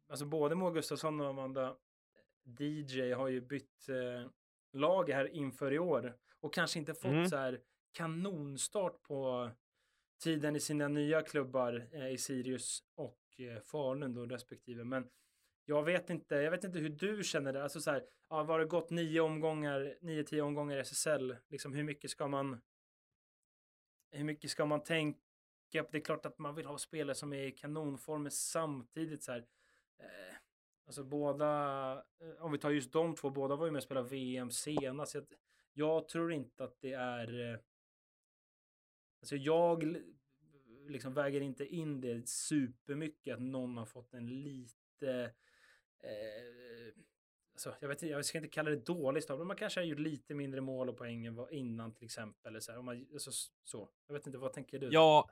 alltså 0.09 0.25
både 0.25 0.55
Moa 0.55 0.71
Gustafsson 0.71 1.21
och 1.21 1.27
Amanda 1.27 1.75
DJ 2.59 3.11
har 3.13 3.27
ju 3.27 3.41
bytt 3.41 3.89
eh, 3.89 4.29
lag 4.71 5.09
här 5.09 5.27
inför 5.27 5.73
i 5.73 5.79
år 5.79 6.17
och 6.39 6.53
kanske 6.53 6.79
inte 6.79 6.93
fått 6.93 7.11
Mm. 7.11 7.27
så 7.29 7.35
här 7.37 7.61
kanonstart 7.91 9.03
på 9.03 9.49
tiden 10.23 10.55
i 10.55 10.59
sina 10.59 10.87
nya 10.87 11.21
klubbar 11.21 11.87
eh, 11.91 12.07
i 12.07 12.17
Sirius 12.17 12.83
och 12.95 13.19
eh, 13.39 13.59
Falun 13.61 14.13
då 14.13 14.25
respektive. 14.25 14.83
Men 14.83 15.09
jag 15.65 15.83
vet 15.83 16.09
inte, 16.09 16.35
jag 16.35 16.51
vet 16.51 16.63
inte 16.63 16.79
hur 16.79 16.89
du 16.89 17.23
känner 17.23 17.53
det. 17.53 17.63
Alltså 17.63 17.81
så 17.81 17.91
här, 17.91 18.05
ja, 18.29 18.43
var 18.43 18.59
det 18.59 18.65
gått 18.65 18.89
nio 18.89 19.19
omgångar, 19.21 19.97
nio, 20.01 20.23
tio 20.23 20.41
omgångar 20.41 20.77
i 20.77 20.79
SSL, 20.79 21.35
liksom 21.47 21.73
hur 21.73 21.83
mycket 21.83 22.11
ska 22.11 22.27
man 22.27 22.61
hur 24.11 24.23
mycket 24.23 24.51
ska 24.51 24.65
man 24.65 24.83
tänka 24.83 25.19
på? 25.73 25.87
Det 25.91 25.97
är 25.97 26.01
klart 26.01 26.25
att 26.25 26.37
man 26.37 26.55
vill 26.55 26.65
ha 26.65 26.77
spelare 26.77 27.15
som 27.15 27.33
är 27.33 27.43
i 27.43 27.51
kanonform, 27.51 28.29
samtidigt 28.31 29.23
så 29.23 29.31
här. 29.31 29.45
Eh, 29.99 30.35
alltså 30.87 31.03
båda, 31.03 31.91
eh, 31.93 32.45
om 32.45 32.51
vi 32.51 32.57
tar 32.57 32.69
just 32.69 32.93
de 32.93 33.15
två, 33.15 33.29
båda 33.29 33.55
var 33.55 33.65
ju 33.65 33.71
med 33.71 33.79
och 33.79 33.83
spelade 33.83 34.09
VM 34.09 34.51
senast. 34.51 35.15
Jag, 35.15 35.25
jag 35.73 36.07
tror 36.07 36.33
inte 36.33 36.63
att 36.63 36.81
det 36.81 36.93
är... 36.93 37.53
Eh, 37.53 37.59
alltså 39.21 39.35
jag 39.35 39.97
liksom 40.87 41.13
väger 41.13 41.41
inte 41.41 41.65
in 41.65 42.01
det 42.01 42.27
supermycket 42.27 43.33
att 43.33 43.41
någon 43.41 43.77
har 43.77 43.85
fått 43.85 44.13
en 44.13 44.43
lite... 44.43 45.33
Eh, 46.03 47.03
alltså, 47.53 47.75
jag, 47.79 47.87
vet, 47.87 48.03
inte, 48.03 48.11
jag 48.11 48.25
ska 48.25 48.37
inte 48.37 48.49
kalla 48.49 48.69
det 48.69 48.85
dålig 48.85 49.23
start, 49.23 49.37
men 49.37 49.47
man 49.47 49.57
kanske 49.57 49.79
har 49.79 49.85
gjort 49.85 49.99
lite 49.99 50.33
mindre 50.33 50.61
mål 50.61 50.89
och 50.89 50.97
poäng 50.97 51.25
än 51.25 51.35
vad 51.35 51.51
innan 51.51 51.93
till 51.93 52.05
exempel. 52.05 52.49
Eller 52.49 52.59
så, 52.59 52.71
här, 52.71 52.79
om 52.79 52.85
man, 52.85 53.07
alltså, 53.13 53.31
så. 53.63 53.89
Jag 54.07 54.13
vet 54.13 54.27
inte, 54.27 54.37
vad 54.37 54.53
tänker 54.53 54.79
du? 54.79 54.89
Ja, 54.91 55.29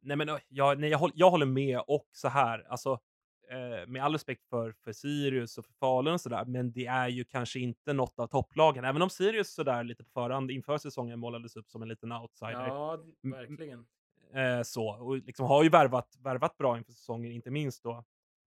nej 0.00 0.16
men 0.16 0.38
ja, 0.48 0.74
nej, 0.74 0.90
jag, 0.90 0.98
håller, 0.98 1.14
jag 1.16 1.30
håller 1.30 1.46
med 1.46 1.80
och 1.86 2.08
så 2.12 2.28
här, 2.28 2.66
alltså 2.68 3.00
eh, 3.50 3.86
med 3.86 4.04
all 4.04 4.12
respekt 4.12 4.48
för, 4.48 4.72
för 4.72 4.92
Sirius 4.92 5.58
och 5.58 5.64
för 5.64 5.72
Falun 5.72 6.14
och 6.14 6.20
sådär, 6.20 6.44
men 6.44 6.72
det 6.72 6.86
är 6.86 7.08
ju 7.08 7.24
kanske 7.24 7.60
inte 7.60 7.92
något 7.92 8.18
av 8.18 8.26
topplagen. 8.26 8.84
Även 8.84 9.02
om 9.02 9.10
Sirius 9.10 9.54
sådär 9.54 9.84
lite 9.84 10.04
på 10.04 10.10
förhand 10.10 10.50
inför 10.50 10.78
säsongen 10.78 11.18
målades 11.18 11.56
upp 11.56 11.70
som 11.70 11.82
en 11.82 11.88
liten 11.88 12.12
outsider. 12.12 12.66
Ja, 12.66 12.98
verkligen. 13.22 13.86
Eh, 14.34 14.62
så, 14.62 14.88
och 14.88 15.16
liksom 15.16 15.46
har 15.46 15.62
ju 15.62 15.68
värvat, 15.68 16.16
värvat 16.18 16.56
bra 16.56 16.78
inför 16.78 16.92
säsongen, 16.92 17.32
inte 17.32 17.50
minst 17.50 17.82
då 17.82 18.04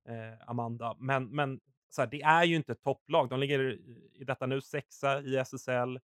eh, 0.08 0.50
Amanda. 0.50 0.96
Men, 1.00 1.26
men 1.30 1.60
så 1.90 2.02
här, 2.02 2.10
det 2.10 2.22
är 2.22 2.44
ju 2.44 2.56
inte 2.56 2.72
ett 2.72 2.82
topplag. 2.82 3.30
De 3.30 3.40
ligger 3.40 3.60
i 4.14 4.24
detta 4.24 4.46
nu 4.46 4.62
sexa 4.62 5.22
i 5.22 5.38
SSL. 5.38 6.00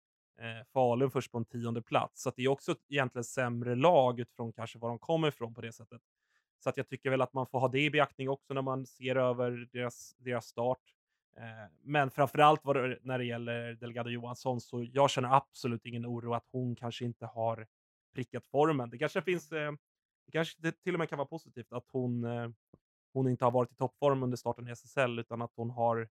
Eh, 0.42 0.66
Falun 0.74 1.12
först 1.12 1.32
på 1.32 1.38
en 1.38 1.46
tionde 1.46 1.82
plats. 1.82 2.22
Så 2.22 2.32
det 2.36 2.44
är 2.44 2.48
också 2.48 2.76
egentligen 2.90 3.24
sämre 3.24 3.76
lag 3.76 4.20
utifrån 4.20 4.54
kanske 4.54 4.80
var 4.80 4.90
de 4.90 5.00
kommer 5.00 5.28
ifrån 5.28 5.54
på 5.54 5.62
det 5.62 5.72
sättet. 5.72 6.02
Så 6.64 6.70
att 6.70 6.78
jag 6.78 6.88
tycker 6.88 7.10
väl 7.10 7.22
att 7.22 7.34
man 7.34 7.48
får 7.48 7.60
ha 7.60 7.68
det 7.68 7.80
i 7.80 7.90
beaktning 7.90 8.30
också 8.30 8.54
när 8.54 8.62
man 8.62 8.86
ser 8.86 9.16
över 9.16 9.68
deras, 9.72 10.16
deras 10.18 10.46
start. 10.46 10.80
Eh, 11.38 11.72
men 11.82 12.12
framförallt 12.12 12.62
vad 12.64 12.76
det, 12.76 13.00
när 13.02 13.18
det 13.18 13.26
gäller 13.26 13.74
Delgado 13.74 14.10
Johansson 14.10 14.62
så 14.62 14.84
jag 14.94 15.10
känner 15.10 15.36
absolut 15.36 15.86
ingen 15.86 16.06
oro 16.06 16.34
att 16.34 16.48
hon 16.52 16.76
kanske 16.76 17.06
inte 17.06 17.26
har 17.26 17.68
prickat 18.16 18.46
formen. 18.46 18.90
Det 18.90 18.98
kanske 18.98 19.22
finns, 19.22 19.52
eh, 19.52 19.72
det 20.26 20.32
kanske 20.32 20.62
det 20.62 20.84
till 20.84 20.96
och 20.96 21.00
med 21.00 21.10
kan 21.10 21.18
vara 21.18 21.28
positivt 21.28 21.74
att 21.74 21.86
hon, 21.92 22.24
eh, 22.24 22.50
hon 23.14 23.28
inte 23.28 23.46
har 23.46 23.52
varit 23.52 23.72
i 23.72 23.76
toppform 23.76 24.24
under 24.24 24.38
starten 24.38 24.68
i 24.68 24.72
SSL 24.72 25.20
utan 25.20 25.42
att 25.42 25.54
hon 25.56 25.70
har 25.70 26.10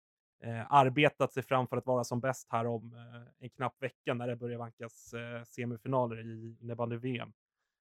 arbetat 0.68 1.32
sig 1.32 1.42
fram 1.42 1.66
för 1.66 1.76
att 1.76 1.86
vara 1.86 2.04
som 2.04 2.20
bäst 2.20 2.48
här 2.50 2.66
om 2.66 2.94
en 3.38 3.50
knapp 3.50 3.82
vecka 3.82 4.14
när 4.14 4.28
det 4.28 4.36
börjar 4.36 4.58
vankas 4.58 5.14
semifinaler 5.46 6.26
i 6.26 6.56
innebandy-VM. 6.60 7.32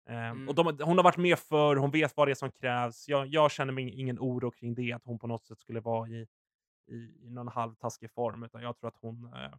Eh, 0.09 0.15
Mm. 0.15 0.49
Och 0.49 0.55
de, 0.55 0.65
hon 0.65 0.97
har 0.97 1.03
varit 1.03 1.17
med 1.17 1.39
för, 1.39 1.75
hon 1.75 1.91
vet 1.91 2.17
vad 2.17 2.27
det 2.27 2.31
är 2.31 2.35
som 2.35 2.51
krävs. 2.51 3.07
Jag, 3.07 3.27
jag 3.27 3.51
känner 3.51 3.73
mig 3.73 3.89
ingen 3.89 4.19
oro 4.19 4.51
kring 4.51 4.75
det, 4.75 4.93
att 4.93 5.05
hon 5.05 5.19
på 5.19 5.27
något 5.27 5.45
sätt 5.45 5.59
skulle 5.59 5.79
vara 5.79 6.09
i, 6.09 6.27
i, 6.87 6.95
i 6.95 7.29
någon 7.29 7.47
halvtaskig 7.47 8.11
form, 8.11 8.43
utan 8.43 8.61
jag 8.61 8.77
tror 8.77 8.87
att 8.87 8.97
hon, 9.01 9.33
eh, 9.33 9.53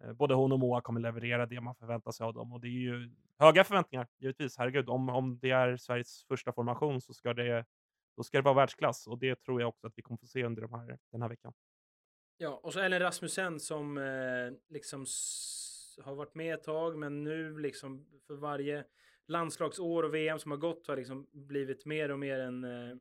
eh, 0.00 0.12
både 0.12 0.34
hon 0.34 0.52
och 0.52 0.58
Moa 0.58 0.80
kommer 0.80 1.00
leverera 1.00 1.46
det 1.46 1.60
man 1.60 1.74
förväntar 1.74 2.12
sig 2.12 2.24
av 2.24 2.34
dem. 2.34 2.52
Och 2.52 2.60
det 2.60 2.68
är 2.68 2.80
ju 2.80 3.10
höga 3.38 3.64
förväntningar, 3.64 4.06
givetvis. 4.18 4.58
Herregud, 4.58 4.88
om, 4.88 5.08
om 5.08 5.38
det 5.38 5.50
är 5.50 5.76
Sveriges 5.76 6.24
första 6.24 6.52
formation 6.52 7.00
så 7.00 7.14
ska 7.14 7.34
det, 7.34 7.64
då 8.16 8.22
ska 8.22 8.38
det 8.38 8.42
vara 8.44 8.54
världsklass. 8.54 9.06
Och 9.06 9.18
det 9.18 9.40
tror 9.40 9.60
jag 9.60 9.68
också 9.68 9.86
att 9.86 9.92
vi 9.96 10.02
kommer 10.02 10.18
få 10.18 10.26
se 10.26 10.44
under 10.44 10.62
de 10.62 10.72
här, 10.72 10.98
den 11.12 11.22
här 11.22 11.28
veckan. 11.28 11.52
Ja, 12.36 12.60
och 12.62 12.72
så 12.72 12.80
Ellen 12.80 13.00
Rasmussen 13.00 13.60
som 13.60 13.98
eh, 13.98 14.52
liksom 14.68 15.06
har 16.04 16.14
varit 16.14 16.34
med 16.34 16.54
ett 16.54 16.62
tag, 16.62 16.98
men 16.98 17.24
nu 17.24 17.58
liksom 17.58 18.06
för 18.26 18.34
varje 18.34 18.84
landslagsår 19.26 20.02
och 20.02 20.14
VM 20.14 20.38
som 20.38 20.50
har 20.50 20.58
gått 20.58 20.86
har 20.86 20.96
liksom 20.96 21.26
blivit 21.32 21.84
mer 21.84 22.10
och 22.10 22.18
mer 22.18 22.38
en, 22.38 22.64
eh, 22.64 22.96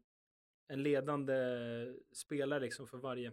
en 0.67 0.83
ledande 0.83 1.35
spelare 2.11 2.59
liksom 2.59 2.87
för 2.87 2.97
varje, 2.97 3.31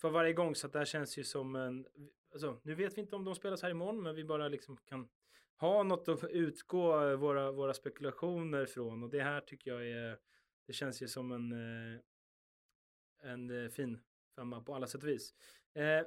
för 0.00 0.10
varje 0.10 0.32
gång. 0.32 0.54
Så 0.54 0.66
att 0.66 0.72
det 0.72 0.78
här 0.78 0.86
känns 0.86 1.18
ju 1.18 1.24
som 1.24 1.56
en, 1.56 1.86
alltså, 2.32 2.60
nu 2.62 2.74
vet 2.74 2.96
vi 2.96 3.00
inte 3.00 3.16
om 3.16 3.24
de 3.24 3.34
spelas 3.34 3.62
här 3.62 3.70
imorgon, 3.70 4.02
men 4.02 4.14
vi 4.14 4.24
bara 4.24 4.48
liksom 4.48 4.76
kan 4.76 5.08
ha 5.56 5.82
något 5.82 6.08
att 6.08 6.24
utgå 6.24 7.16
våra, 7.16 7.52
våra 7.52 7.74
spekulationer 7.74 8.66
från. 8.66 9.02
Och 9.02 9.10
det 9.10 9.22
här 9.22 9.40
tycker 9.40 9.70
jag 9.70 9.88
är, 9.88 10.18
det 10.66 10.72
känns 10.72 11.02
ju 11.02 11.08
som 11.08 11.32
en, 11.32 11.52
eh, 11.52 12.00
en 13.22 13.64
eh, 13.64 13.70
fin 13.70 14.00
femma 14.36 14.60
på 14.60 14.74
alla 14.74 14.86
sätt 14.86 15.02
och 15.02 15.08
vis. 15.08 15.34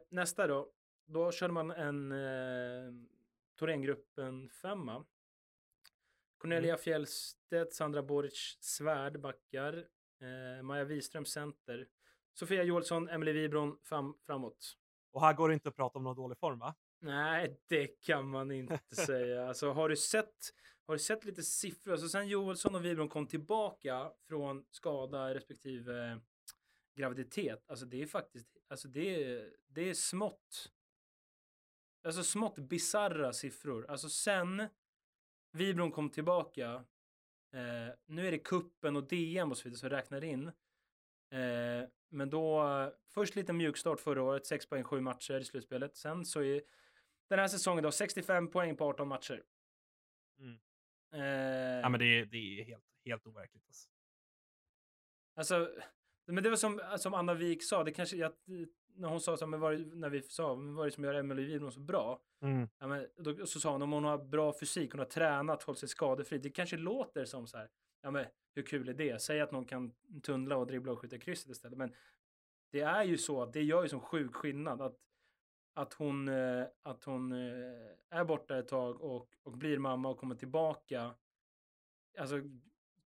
Nästa 0.09 0.47
då, 0.47 0.71
då 1.05 1.31
körde 1.31 1.53
man 1.53 1.71
en 1.71 2.11
eh, 2.11 2.93
Thorengruppen 3.59 4.49
femma. 4.49 5.05
Cornelia 6.43 6.77
Fjellstedt, 6.77 7.73
Sandra 7.73 8.03
Boric 8.03 8.57
Svärd 8.59 9.19
backar, 9.19 9.77
eh, 10.21 10.63
Maja 10.63 10.83
Wiström 10.83 11.25
center, 11.25 11.87
Sofia 12.33 12.63
Joelsson, 12.63 13.09
Emily 13.09 13.33
Wibron 13.33 13.77
fram, 13.83 14.17
framåt. 14.25 14.77
Och 15.11 15.21
här 15.21 15.33
går 15.33 15.47
det 15.47 15.53
inte 15.53 15.69
att 15.69 15.75
prata 15.75 15.97
om 15.97 16.03
någon 16.03 16.15
dålig 16.15 16.37
form, 16.37 16.59
va? 16.59 16.75
Nej, 16.99 17.61
det 17.67 17.87
kan 17.87 18.29
man 18.29 18.51
inte 18.51 18.95
säga. 19.05 19.47
Alltså, 19.47 19.71
har 19.71 19.89
du 19.89 19.95
sett, 19.95 20.35
har 20.85 20.93
du 20.93 20.99
sett 20.99 21.25
lite 21.25 21.43
siffror? 21.43 21.91
Alltså, 21.91 22.09
sen 22.09 22.27
Joelsson 22.27 22.75
och 22.75 22.85
Wibron 22.85 23.09
kom 23.09 23.27
tillbaka 23.27 24.11
från 24.27 24.65
skada 24.71 25.33
respektive 25.33 26.11
eh, 26.11 26.17
graviditet. 26.95 27.63
Alltså 27.67 27.85
det 27.85 28.01
är 28.01 28.07
faktiskt, 28.07 28.57
alltså 28.69 28.87
det 28.87 29.23
är, 29.23 29.49
det 29.67 29.89
är 29.89 29.93
smått. 29.93 30.71
Alltså 32.03 32.23
smått 32.23 32.59
bizarra 32.59 33.33
siffror. 33.33 33.85
Alltså 33.89 34.09
sen 34.09 34.67
Wibron 35.53 35.91
kom 35.91 36.09
tillbaka. 36.09 36.85
Eh, 37.53 37.93
nu 38.05 38.27
är 38.27 38.31
det 38.31 38.37
kuppen 38.37 38.95
och 38.95 39.07
DM 39.07 39.51
och 39.51 39.57
så 39.57 39.63
vidare 39.63 39.77
som 39.79 39.89
räknar 39.89 40.23
in. 40.23 40.47
Eh, 41.31 41.89
men 42.09 42.29
då, 42.29 42.63
först 43.09 43.35
lite 43.35 43.53
mjukstart 43.53 43.99
förra 43.99 44.21
året, 44.23 44.45
6 44.45 44.65
poäng, 44.69 44.83
7 44.83 44.99
matcher 45.01 45.39
i 45.39 45.43
slutspelet. 45.45 45.95
Sen 45.97 46.25
så 46.25 46.41
är 46.41 46.61
den 47.29 47.39
här 47.39 47.47
säsongen 47.47 47.83
då 47.83 47.91
65 47.91 48.47
poäng 48.51 48.75
på 48.75 48.85
18 48.85 49.07
matcher. 49.07 49.43
Mm. 50.39 50.59
Eh, 51.13 51.79
Ja, 51.81 51.89
men 51.89 51.99
det, 51.99 52.05
är- 52.05 52.25
det 52.25 52.37
är 52.37 52.63
helt, 52.63 52.85
helt 53.05 53.27
overkligt. 53.27 53.65
Alltså. 53.67 53.89
Alltså, 55.35 55.75
men 56.25 56.43
det 56.43 56.49
var 56.49 56.57
som, 56.57 56.81
som 56.97 57.13
Anna 57.13 57.33
Wik 57.33 57.63
sa, 57.63 57.83
det 57.83 57.91
kanske, 57.91 58.15
jag, 58.17 58.31
när 58.95 59.07
hon 59.07 59.21
sa 59.21 59.37
så, 59.37 59.45
här, 59.45 59.57
men 59.57 59.89
det- 59.89 59.95
när 59.95 60.09
vi 60.09 60.21
sa, 60.21 60.55
men 60.55 60.75
vad 60.75 60.85
är 60.85 60.89
det 60.89 60.95
som 60.95 61.03
gör 61.03 61.13
Emelie 61.13 61.45
Wibron 61.45 61.71
så 61.71 61.79
bra? 61.79 62.21
Mm. 62.41 62.67
Ja, 62.79 62.87
men 62.87 63.07
då, 63.17 63.45
så 63.45 63.59
sa 63.59 63.71
hon, 63.71 63.81
om 63.81 63.91
hon 63.91 64.03
har 64.03 64.17
bra 64.17 64.53
fysik, 64.59 64.91
hon 64.91 64.99
har 64.99 65.05
tränat, 65.05 65.63
hållit 65.63 65.79
sig 65.79 65.89
skadefri, 65.89 66.37
det 66.37 66.49
kanske 66.49 66.77
låter 66.77 67.25
som 67.25 67.47
så 67.47 67.57
här, 67.57 67.69
ja 68.01 68.11
men 68.11 68.25
hur 68.55 68.63
kul 68.63 68.89
är 68.89 68.93
det? 68.93 69.21
Säg 69.21 69.41
att 69.41 69.51
någon 69.51 69.65
kan 69.65 69.91
tunnla 70.23 70.57
och 70.57 70.67
dribbla 70.67 70.91
och 70.91 70.99
skjuta 70.99 71.17
krysset 71.17 71.49
istället, 71.51 71.77
men 71.77 71.93
det 72.71 72.81
är 72.81 73.03
ju 73.03 73.17
så 73.17 73.45
det 73.45 73.63
gör 73.63 73.83
ju 73.83 73.89
som 73.89 73.99
sjuk 73.99 74.35
skillnad 74.35 74.81
att, 74.81 74.97
att 75.73 75.93
hon, 75.93 76.27
eh, 76.27 76.65
att 76.83 77.03
hon 77.03 77.31
eh, 77.31 77.37
är 78.09 78.23
borta 78.23 78.57
ett 78.57 78.67
tag 78.67 79.01
och, 79.01 79.29
och 79.43 79.57
blir 79.57 79.77
mamma 79.79 80.09
och 80.09 80.17
kommer 80.17 80.35
tillbaka. 80.35 81.15
Alltså 82.19 82.41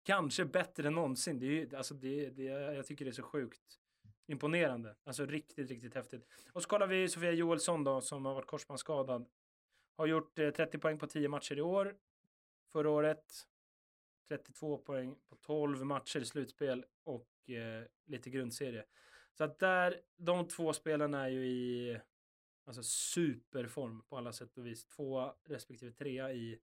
kanske 0.08 0.46
bättre 0.46 0.88
än 0.88 0.94
någonsin. 0.94 1.40
Det 1.40 1.46
är 1.46 1.50
ju, 1.50 1.76
alltså 1.76 1.94
det, 1.94 2.30
det, 2.30 2.44
jag 2.44 2.86
tycker 2.86 3.06
det 3.06 3.12
är 3.12 3.14
så 3.14 3.24
sjukt 3.24 3.80
imponerande. 4.28 4.96
Alltså 5.04 5.26
riktigt, 5.26 5.70
riktigt 5.70 5.96
häftigt. 5.96 6.28
Och 6.54 6.64
så 6.64 6.70
kollar 6.70 6.88
vi 6.88 7.10
Sofia 7.10 7.32
Joelsson 7.32 7.84
då 7.84 8.02
som 8.02 8.26
har 8.26 8.34
varit 8.34 8.48
korsbandsskadad. 8.48 9.30
Har 9.96 10.06
gjort 10.06 10.40
eh, 10.40 10.50
30 10.50 10.78
poäng 10.78 11.00
på 11.00 11.08
10 11.08 11.28
matcher 11.28 11.58
i 11.58 11.62
år. 11.62 11.96
Förra 12.72 12.90
året 12.90 13.48
32 14.28 14.78
poäng 14.78 15.16
på 15.30 15.36
12 15.36 15.86
matcher 15.86 16.20
i 16.20 16.26
slutspel 16.26 16.86
och 17.04 17.50
eh, 17.50 17.84
lite 18.06 18.30
grundserie. 18.30 18.86
Så 19.34 19.44
att 19.44 19.60
där, 19.60 20.02
de 20.18 20.48
två 20.48 20.74
spelarna 20.74 21.24
är 21.24 21.30
ju 21.30 21.48
i 21.48 22.00
alltså 22.66 22.84
superform 22.84 24.02
på 24.02 24.18
alla 24.18 24.34
sätt 24.34 24.58
och 24.58 24.66
vis. 24.66 24.86
Två 24.86 25.34
respektive 25.44 25.92
trea 25.92 26.34
i 26.34 26.60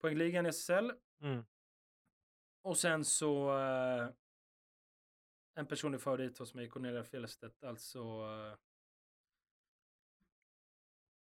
poängligan 0.00 0.46
i 0.46 0.48
SSL. 0.48 0.92
Mm. 1.20 1.44
Och 2.66 2.78
sen 2.78 3.04
så 3.04 3.58
eh, 3.58 4.08
en 5.54 5.66
personlig 5.66 6.00
favorit 6.00 6.38
hos 6.38 6.54
mig, 6.54 6.68
Cornelia 6.68 7.04
Fjellstedt, 7.04 7.64
alltså 7.64 7.98
eh, 7.98 8.58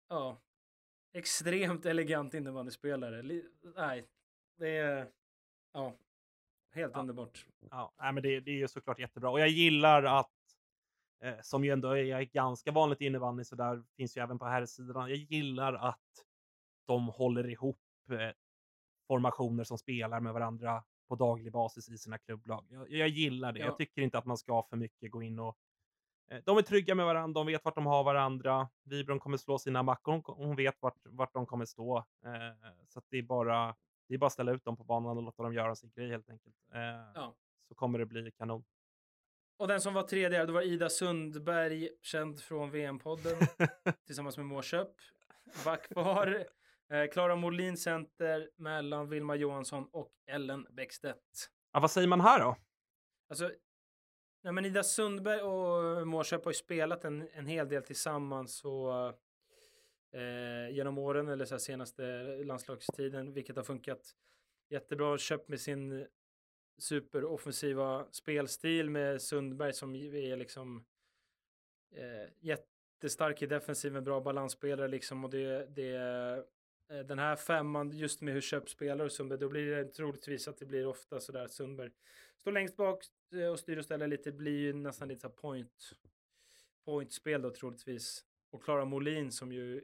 ja, 0.09 0.41
extremt 1.13 1.85
elegant 1.85 2.33
innebandyspelare. 2.33 3.41
Nej, 3.75 4.07
det 4.57 4.77
är 4.77 5.11
ja, 5.73 5.97
helt 6.71 6.93
Ja. 6.93 6.99
underbart. 6.99 7.45
Ja, 7.59 7.93
nej, 7.97 8.13
men 8.13 8.23
det, 8.23 8.39
det 8.39 8.51
är 8.51 8.55
ju 8.55 8.67
såklart 8.67 8.99
jättebra. 8.99 9.29
Och 9.29 9.39
jag 9.39 9.49
gillar 9.49 10.03
att, 10.03 10.31
eh, 11.23 11.39
som 11.41 11.65
ju 11.65 11.71
ändå 11.71 11.97
är 11.97 12.21
ganska 12.21 12.71
vanligt 12.71 13.01
i 13.01 13.05
innebandy, 13.05 13.43
så 13.43 13.55
där 13.55 13.83
finns 13.97 14.17
ju 14.17 14.21
även 14.21 14.39
på 14.39 14.45
här 14.45 14.65
sidan. 14.65 15.09
Jag 15.09 15.17
gillar 15.17 15.73
att 15.73 16.25
de 16.85 17.07
håller 17.07 17.49
ihop 17.49 17.79
eh, 18.11 18.31
formationer 19.07 19.63
som 19.63 19.77
spelar 19.77 20.19
med 20.19 20.33
varandra 20.33 20.83
på 21.07 21.15
daglig 21.15 21.51
basis 21.51 21.89
i 21.89 21.97
sina 21.97 22.17
klubblag. 22.17 22.65
Jag, 22.69 22.91
jag 22.91 23.07
gillar 23.07 23.51
det. 23.51 23.59
Ja. 23.59 23.65
Jag 23.65 23.77
tycker 23.77 24.01
inte 24.01 24.17
att 24.17 24.25
man 24.25 24.37
ska 24.37 24.63
för 24.69 24.77
mycket 24.77 25.11
gå 25.11 25.21
in 25.23 25.39
och 25.39 25.57
eh, 26.31 26.41
de 26.45 26.57
är 26.57 26.61
trygga 26.61 26.95
med 26.95 27.05
varandra, 27.05 27.39
de 27.39 27.47
vet 27.47 27.65
vart 27.65 27.75
de 27.75 27.85
har 27.85 28.03
varandra. 28.03 28.69
Vibron 28.83 29.19
kommer 29.19 29.37
slå 29.37 29.57
sina 29.59 29.83
mackor, 29.83 30.11
hon, 30.11 30.23
hon 30.25 30.55
vet 30.55 30.75
vart, 30.81 30.99
vart 31.05 31.33
de 31.33 31.45
kommer 31.45 31.65
stå. 31.65 31.97
Eh, 31.97 32.71
så 32.87 33.01
det 33.09 33.17
är 33.17 33.23
bara 33.23 33.75
det 34.07 34.13
är 34.13 34.17
bara 34.17 34.27
att 34.27 34.33
ställa 34.33 34.51
ut 34.51 34.65
dem 34.65 34.77
på 34.77 34.83
banan 34.83 35.17
och 35.17 35.23
låta 35.23 35.43
dem 35.43 35.53
göra 35.53 35.75
sin 35.75 35.91
grej 35.91 36.09
helt 36.09 36.29
enkelt. 36.29 36.55
Eh, 36.73 36.79
Ja. 37.15 37.35
Så 37.67 37.75
kommer 37.75 37.99
det 37.99 38.05
bli 38.05 38.31
kanon. 38.31 38.63
Och 39.57 39.67
den 39.67 39.81
som 39.81 39.93
var 39.93 40.03
tredje, 40.03 40.45
det 40.45 40.51
var 40.51 40.61
Ida 40.61 40.89
Sundberg, 40.89 41.89
känd 42.01 42.39
från 42.41 42.71
VM-podden, 42.71 43.37
tillsammans 44.05 44.37
med 44.37 44.45
Mårköp. 44.45 44.89
Backpar, 45.65 46.35
eh, 46.35 46.41
Klara 47.11 47.35
Molin 47.35 47.77
center 47.77 48.49
mellan 48.55 49.09
Vilma 49.09 49.35
Johansson 49.35 49.89
och 49.91 50.11
Ellen 50.27 50.67
Bäckstedt. 50.69 51.49
ja, 51.73 51.79
vad 51.79 51.91
säger 51.91 52.07
man 52.07 52.21
här 52.21 52.39
då? 52.39 52.55
Alltså, 53.29 53.51
nej 54.43 54.53
men 54.53 54.65
Ida 54.65 54.83
Sundberg 54.83 55.41
och 55.41 56.07
Mårköp 56.07 56.43
har 56.43 56.51
ju 56.51 56.55
spelat 56.55 57.05
en, 57.05 57.29
en 57.33 57.45
hel 57.45 57.69
del 57.69 57.83
tillsammans 57.83 58.65
och, 58.65 59.07
eh, 60.19 60.69
genom 60.71 60.97
åren, 60.97 61.27
eller 61.27 61.45
så 61.45 61.53
här 61.53 61.59
senaste 61.59 62.03
landslagstiden, 62.43 63.33
vilket 63.33 63.55
har 63.55 63.63
funkat 63.63 64.15
jättebra. 64.69 65.17
Köpt 65.17 65.49
med 65.49 65.59
sin 65.59 66.07
superoffensiva 66.77 68.07
spelstil 68.11 68.89
med 68.89 69.21
Sundberg 69.21 69.73
som 69.73 69.95
är 69.95 70.37
liksom 70.37 70.85
eh, 71.95 72.29
jättestark 72.39 73.41
i 73.41 73.45
defensiven, 73.45 74.03
bra 74.03 74.21
balansspelare 74.21 74.87
liksom 74.87 75.23
och 75.23 75.29
det, 75.29 75.65
det 75.75 75.95
eh, 75.95 76.43
Eh, 76.93 76.99
den 76.99 77.19
här 77.19 77.35
femman, 77.35 77.91
just 77.91 78.21
med 78.21 78.33
hur 78.33 78.41
Köp 78.41 78.69
spelar 78.69 79.05
och 79.05 79.11
Sundberg, 79.11 79.39
då 79.39 79.49
blir 79.49 79.65
det 79.65 79.85
troligtvis 79.85 80.47
att 80.47 80.57
det 80.57 80.65
blir 80.65 80.87
ofta 80.87 81.19
sådär 81.19 81.47
Sundberg 81.47 81.91
står 82.43 82.51
längst 82.51 82.77
bak 82.77 83.05
eh, 83.33 83.47
och 83.47 83.59
styr 83.59 83.77
och 83.77 83.85
ställer 83.85 84.07
lite, 84.07 84.31
det 84.31 84.37
blir 84.37 84.59
ju 84.59 84.73
nästan 84.73 85.07
lite 85.07 85.21
så 85.21 85.29
point, 85.29 85.91
pointspel 86.85 87.41
då 87.41 87.51
troligtvis. 87.51 88.25
Och 88.51 88.63
Klara 88.63 88.85
Molin 88.85 89.31
som 89.31 89.51
ju 89.51 89.83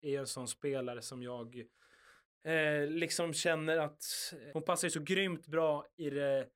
är 0.00 0.18
en 0.18 0.26
sån 0.26 0.48
spelare 0.48 1.02
som 1.02 1.22
jag 1.22 1.64
eh, 2.44 2.86
liksom 2.86 3.32
känner 3.32 3.78
att 3.78 4.04
eh, 4.32 4.52
hon 4.52 4.62
passar 4.62 4.86
ju 4.86 4.90
så 4.90 5.00
grymt 5.00 5.46
bra 5.46 5.86
i 5.96 6.10
det 6.10 6.48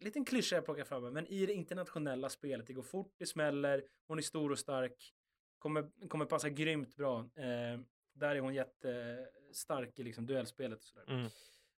liten 0.00 0.24
klyscha 0.24 0.56
jag 0.56 0.64
plockar 0.64 0.84
fram 0.84 1.12
men 1.12 1.26
i 1.26 1.46
det 1.46 1.52
internationella 1.52 2.28
spelet. 2.28 2.66
Det 2.66 2.72
går 2.72 2.82
fort, 2.82 3.14
det 3.18 3.26
smäller, 3.26 3.84
hon 4.06 4.18
är 4.18 4.22
stor 4.22 4.52
och 4.52 4.58
stark. 4.58 5.14
Kommer, 5.58 6.08
kommer 6.08 6.24
passa 6.24 6.48
grymt 6.48 6.96
bra. 6.96 7.18
Eh, 7.18 7.80
där 8.14 8.36
är 8.36 8.40
hon 8.40 8.54
jättestark 8.54 9.98
i 9.98 10.02
liksom 10.02 10.26
duellspelet 10.26 10.78
och 10.78 10.84
sådär. 10.84 11.10
Mm. 11.10 11.30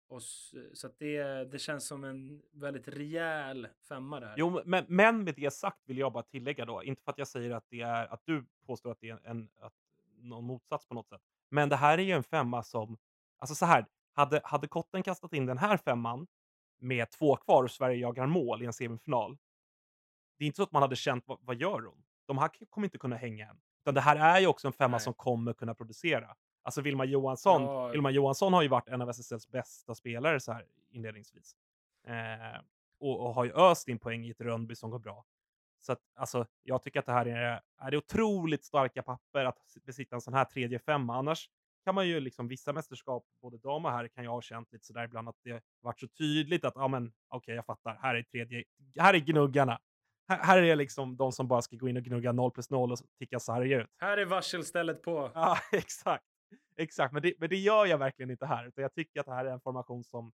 Och 0.08 0.22
så, 0.22 0.56
så 0.72 0.88
det, 0.98 1.44
det 1.44 1.58
känns 1.58 1.86
som 1.86 2.04
en 2.04 2.42
väldigt 2.52 2.88
rejäl 2.88 3.68
femma 3.88 4.20
där. 4.20 4.34
Jo, 4.36 4.60
men, 4.64 4.84
men 4.88 5.24
med 5.24 5.34
det 5.34 5.50
sagt 5.50 5.78
vill 5.84 5.98
jag 5.98 6.12
bara 6.12 6.22
tillägga 6.22 6.64
då, 6.64 6.82
inte 6.82 7.02
för 7.02 7.10
att 7.12 7.18
jag 7.18 7.28
säger 7.28 7.50
att 7.50 7.64
det 7.68 7.80
är 7.80 8.06
att 8.06 8.22
du 8.24 8.44
påstår 8.66 8.90
att 8.90 9.00
det 9.00 9.10
är 9.10 9.20
en, 9.24 9.48
att, 9.60 9.72
någon 10.16 10.44
motsats 10.44 10.86
på 10.86 10.94
något 10.94 11.08
sätt. 11.08 11.22
Men 11.48 11.68
det 11.68 11.76
här 11.76 11.98
är 11.98 12.02
ju 12.02 12.12
en 12.12 12.22
femma 12.22 12.62
som, 12.62 12.98
alltså 13.38 13.54
så 13.54 13.66
här, 13.66 13.86
hade, 14.12 14.40
hade 14.44 14.68
Kotten 14.68 15.02
kastat 15.02 15.32
in 15.32 15.46
den 15.46 15.58
här 15.58 15.76
femman 15.76 16.26
med 16.78 17.10
två 17.10 17.36
kvar 17.36 17.64
och 17.64 17.70
Sverige 17.70 17.96
jagar 17.96 18.26
mål 18.26 18.62
i 18.62 18.66
en 18.66 18.72
semifinal. 18.72 19.36
Det 20.38 20.44
är 20.44 20.46
inte 20.46 20.56
så 20.56 20.62
att 20.62 20.72
man 20.72 20.82
hade 20.82 20.96
känt, 20.96 21.24
vad, 21.26 21.38
vad 21.40 21.56
gör 21.56 21.80
hon? 21.80 22.04
De 22.26 22.38
här 22.38 22.50
kommer 22.70 22.86
inte 22.86 22.98
kunna 22.98 23.16
hänga 23.16 23.48
än. 23.48 23.60
Utan 23.84 23.94
det 23.94 24.00
här 24.00 24.16
är 24.16 24.40
ju 24.40 24.46
också 24.46 24.66
en 24.66 24.72
femma 24.72 24.96
Nej. 24.96 25.00
som 25.00 25.14
kommer 25.14 25.52
kunna 25.52 25.74
producera. 25.74 26.36
Alltså 26.62 26.80
Vilma 26.80 27.04
Johansson, 27.04 27.62
Ja. 27.62 27.88
Vilma 27.88 28.10
Johansson 28.10 28.52
har 28.52 28.62
ju 28.62 28.68
varit 28.68 28.88
en 28.88 29.02
av 29.02 29.10
SSLs 29.10 29.48
bästa 29.48 29.94
spelare 29.94 30.40
så 30.40 30.52
här 30.52 30.64
inledningsvis. 30.90 31.56
Eh, 32.06 32.60
och, 32.98 33.26
och 33.26 33.34
har 33.34 33.44
ju 33.44 33.52
öst 33.52 33.88
in 33.88 33.98
poäng 33.98 34.24
i 34.24 34.30
ett 34.30 34.40
Rönnby 34.40 34.74
som 34.74 34.90
går 34.90 34.98
bra. 34.98 35.24
Så 35.80 35.92
att, 35.92 36.00
alltså, 36.16 36.46
jag 36.62 36.82
tycker 36.82 37.00
att 37.00 37.06
det 37.06 37.12
här 37.12 37.26
är, 37.26 37.60
är 37.78 37.90
det 37.90 37.96
otroligt 37.96 38.64
starka 38.64 39.02
papper 39.02 39.44
att 39.44 39.58
besitta 39.86 40.16
en 40.16 40.20
sån 40.20 40.34
här 40.34 40.44
tredje 40.44 40.78
femma. 40.78 41.16
Annars 41.16 41.50
kan 41.84 41.94
man 41.94 42.08
ju 42.08 42.20
liksom 42.20 42.48
vissa 42.48 42.72
mästerskap, 42.72 43.24
både 43.42 43.58
dam 43.58 43.84
och 43.84 43.90
herr, 43.90 44.08
kan 44.08 44.24
jag 44.24 44.30
ha 44.30 44.40
känt 44.40 44.72
lite 44.72 44.86
sådär 44.86 45.04
ibland 45.04 45.28
att 45.28 45.38
det 45.42 45.64
varit 45.80 46.00
så 46.00 46.08
tydligt 46.08 46.64
att 46.64 46.72
ja, 46.76 46.88
men 46.88 47.12
okej, 47.28 47.54
jag 47.54 47.66
fattar. 47.66 47.98
Här 48.02 48.14
är 48.14 48.22
tredje. 48.22 48.64
Här 48.98 49.14
är 49.14 49.18
gnuggarna. 49.18 49.78
Här, 50.28 50.38
här 50.38 50.62
är 50.62 50.76
liksom 50.76 51.16
de 51.16 51.32
som 51.32 51.48
bara 51.48 51.62
ska 51.62 51.76
gå 51.76 51.88
in 51.88 51.96
och 51.96 52.02
gnugga 52.02 52.32
0 52.32 52.50
plus 52.50 52.70
0 52.70 52.92
och 52.92 52.98
ticka 53.18 53.40
sarga 53.40 53.80
ut. 53.80 53.86
Här 53.96 54.16
är 54.18 54.24
varselstället 54.24 55.02
på. 55.02 55.30
Ja, 55.34 55.58
exakt. 55.72 56.24
Exakt, 56.76 57.12
men 57.12 57.22
det, 57.22 57.34
men 57.38 57.48
det 57.48 57.56
gör 57.56 57.86
jag 57.86 57.98
verkligen 57.98 58.30
inte 58.30 58.46
här. 58.46 58.66
Utan 58.66 58.82
jag 58.82 58.94
tycker 58.94 59.20
att 59.20 59.26
det 59.26 59.34
här 59.34 59.44
är 59.44 59.50
en 59.50 59.60
formation 59.60 60.04
som, 60.04 60.32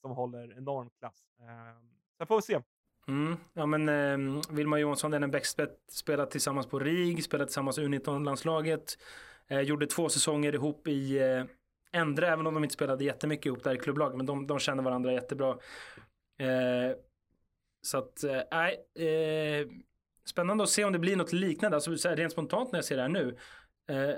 som 0.00 0.10
håller 0.10 0.58
enorm 0.58 0.90
klass. 0.98 1.22
Eh, 1.40 1.80
sen 2.18 2.26
får 2.26 2.36
vi 2.36 2.42
se. 2.42 2.60
Mm. 3.08 3.36
Ja 3.52 3.66
men 3.66 3.88
eh, 3.88 4.42
Vilma 4.50 4.78
Johansson, 4.78 5.10
den 5.10 5.22
är 5.22 5.28
Bäckspett, 5.28 5.78
spelat 5.88 6.30
tillsammans 6.30 6.66
på 6.66 6.78
RIG, 6.78 7.24
spelat 7.24 7.48
tillsammans 7.48 7.78
i 7.78 7.82
U19-landslaget. 7.82 8.98
Eh, 9.46 9.60
gjorde 9.60 9.86
två 9.86 10.08
säsonger 10.08 10.54
ihop 10.54 10.88
i 10.88 11.18
eh, 11.18 11.44
även 12.22 12.46
om 12.46 12.54
de 12.54 12.64
inte 12.64 12.74
spelade 12.74 13.04
jättemycket 13.04 13.46
ihop 13.46 13.64
där 13.64 13.74
i 13.74 13.78
klubblag. 13.78 14.16
Men 14.16 14.26
de, 14.26 14.46
de 14.46 14.58
känner 14.58 14.82
varandra 14.82 15.12
jättebra. 15.12 15.50
Eh, 16.38 16.96
så 17.82 17.98
att, 17.98 18.24
eh, 18.24 18.40
nej. 18.52 19.06
Eh, 19.08 19.66
spännande 20.24 20.64
att 20.64 20.70
se 20.70 20.84
om 20.84 20.92
det 20.92 20.98
blir 20.98 21.16
något 21.16 21.32
liknande. 21.32 21.76
Alltså 21.76 21.96
så 21.96 22.08
här, 22.08 22.16
rent 22.16 22.32
spontant 22.32 22.72
när 22.72 22.78
jag 22.78 22.84
ser 22.84 22.96
det 22.96 23.02
här 23.02 23.08
nu. 23.08 23.36
Eh, 23.88 24.14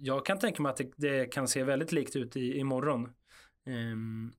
jag 0.00 0.26
kan 0.26 0.38
tänka 0.38 0.62
mig 0.62 0.70
att 0.70 0.76
det, 0.76 0.92
det 0.96 1.26
kan 1.26 1.48
se 1.48 1.64
väldigt 1.64 1.92
likt 1.92 2.16
ut 2.16 2.36
i, 2.36 2.58
imorgon. 2.58 3.12
Ehm, 3.66 4.32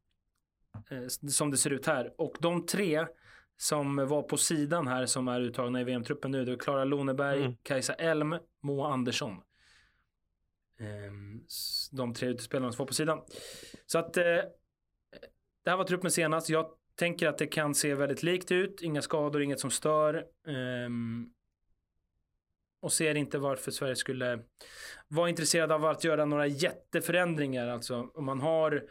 eh, 0.90 1.08
som 1.30 1.52
det 1.52 1.58
ser 1.58 1.70
ut 1.70 1.86
här. 1.86 2.14
Och 2.18 2.38
de 2.40 2.66
tre 2.66 3.06
som 3.58 3.96
var 3.96 4.22
på 4.22 4.38
sidan 4.38 4.88
här 4.88 5.06
som 5.06 5.28
är 5.28 5.42
uttagna 5.42 5.82
i 5.82 5.84
VM-truppen 5.84 6.32
nu. 6.32 6.46
Det 6.46 6.52
är 6.52 6.58
Klara 6.58 6.84
Loneberg, 6.84 7.40
Mm. 7.40 7.56
Kajsa 7.64 7.94
Elm, 7.94 8.36
Moa 8.62 8.94
Andersson. 8.94 9.42
Ehm, 10.80 11.44
de 11.92 12.14
tre 12.14 12.30
utespelarna 12.30 12.72
som 12.72 12.84
var 12.84 12.88
på 12.88 12.94
sidan. 12.94 13.22
Så 13.86 14.00
att 14.00 14.18
eh, 14.18 14.24
det 15.64 15.70
här 15.70 15.78
var 15.78 15.84
truppen 15.84 16.12
senast. 16.12 16.50
Jag 16.50 16.72
tänker 17.00 17.28
att 17.28 17.38
det 17.38 17.48
kan 17.48 17.76
se 17.76 17.94
väldigt 17.94 18.24
likt 18.24 18.52
ut. 18.52 18.82
Inga 18.82 19.02
skador, 19.02 19.42
inget 19.42 19.60
som 19.60 19.72
stör. 19.72 20.26
Um, 20.48 21.34
och 22.82 22.92
ser 22.92 23.16
inte 23.16 23.38
varför 23.38 23.72
Sverige 23.72 23.96
skulle 23.96 24.40
vara 25.08 25.30
intresserad 25.30 25.72
av 25.72 25.86
att 25.86 26.04
göra 26.04 26.26
några 26.26 26.48
jätteförändringar. 26.48 27.68
Alltså 27.68 28.10
om 28.14 28.26
man 28.26 28.40
har 28.40 28.84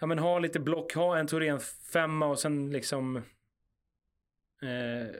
Ja 0.00 0.06
men 0.06 0.18
ha 0.18 0.38
lite 0.38 0.60
block, 0.60 0.94
ha 0.94 1.18
en 1.18 1.26
Torén 1.26 1.60
femma 1.92 2.26
och 2.26 2.38
sen 2.38 2.70
liksom 2.70 3.16
eh, 4.62 5.16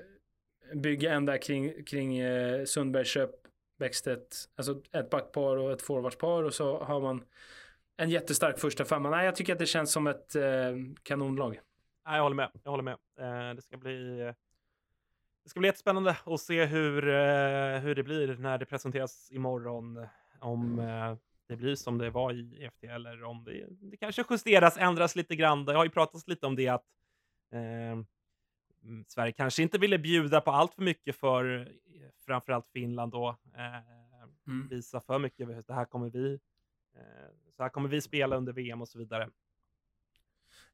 bygga 0.74 1.12
en 1.12 1.26
där 1.26 1.36
kring, 1.36 1.84
kring 1.84 2.18
eh, 2.18 2.64
Sundberg, 2.64 3.04
Köp, 3.04 3.30
Bäckstedt. 3.78 4.48
Alltså 4.54 4.82
ett 4.92 5.10
backpar 5.10 5.56
och 5.56 5.72
ett 5.72 5.82
forwardspar 5.82 6.42
och 6.42 6.54
så 6.54 6.78
har 6.84 7.00
man 7.00 7.24
en 8.00 8.10
jättestark 8.10 8.58
första 8.58 8.84
femma. 8.84 9.10
Nej, 9.10 9.24
jag 9.24 9.36
tycker 9.36 9.52
att 9.52 9.58
det 9.58 9.66
känns 9.66 9.92
som 9.92 10.06
ett 10.06 10.34
eh, 10.34 10.42
kanonlag. 11.02 11.60
Nej, 12.06 12.16
jag 12.16 12.22
håller 12.22 12.36
med. 12.36 12.50
Jag 12.62 12.70
håller 12.70 12.82
med. 12.84 12.96
Eh, 13.18 13.54
det 13.54 13.62
ska 13.62 13.76
bli 13.76 14.20
eh, 14.20 14.34
det 15.44 15.50
ska 15.50 15.60
bli 15.60 15.68
jättespännande 15.68 16.16
att 16.26 16.40
se 16.40 16.64
hur, 16.64 17.08
eh, 17.08 17.78
hur 17.80 17.94
det 17.94 18.02
blir 18.02 18.36
när 18.36 18.58
det 18.58 18.66
presenteras 18.66 19.28
imorgon. 19.32 20.06
Om 20.40 20.78
eh, 20.78 21.16
det 21.48 21.56
blir 21.56 21.74
som 21.74 21.98
det 21.98 22.10
var 22.10 22.32
i 22.32 22.64
EFT 22.64 22.84
eller 22.84 23.24
om 23.24 23.44
det, 23.44 23.66
det 23.70 23.96
kanske 23.96 24.24
justeras, 24.30 24.76
ändras 24.78 25.16
lite 25.16 25.36
grann. 25.36 25.64
Det 25.64 25.72
har 25.74 25.84
ju 25.84 25.90
pratats 25.90 26.28
lite 26.28 26.46
om 26.46 26.56
det 26.56 26.68
att 26.68 26.84
eh, 27.52 27.60
mm, 28.84 29.04
Sverige 29.08 29.32
kanske 29.32 29.62
inte 29.62 29.78
ville 29.78 29.98
bjuda 29.98 30.40
på 30.40 30.50
allt 30.50 30.74
för 30.74 30.82
mycket 30.82 31.16
för 31.16 31.60
eh, 31.60 31.66
framförallt 32.26 32.68
Finland 32.68 33.12
då. 33.12 33.28
Eh, 33.56 34.00
Mm. 34.46 34.68
visa 34.68 35.00
för 35.00 35.18
mycket. 35.18 35.66
Det 35.66 35.74
här 35.74 35.84
kommer 35.84 36.10
vi 36.10 36.40
så 37.56 37.62
här 37.62 37.70
kommer 37.70 37.88
vi 37.88 38.00
spela 38.00 38.36
under 38.36 38.52
VM 38.52 38.82
och 38.82 38.88
så 38.88 38.98
vidare. 38.98 39.28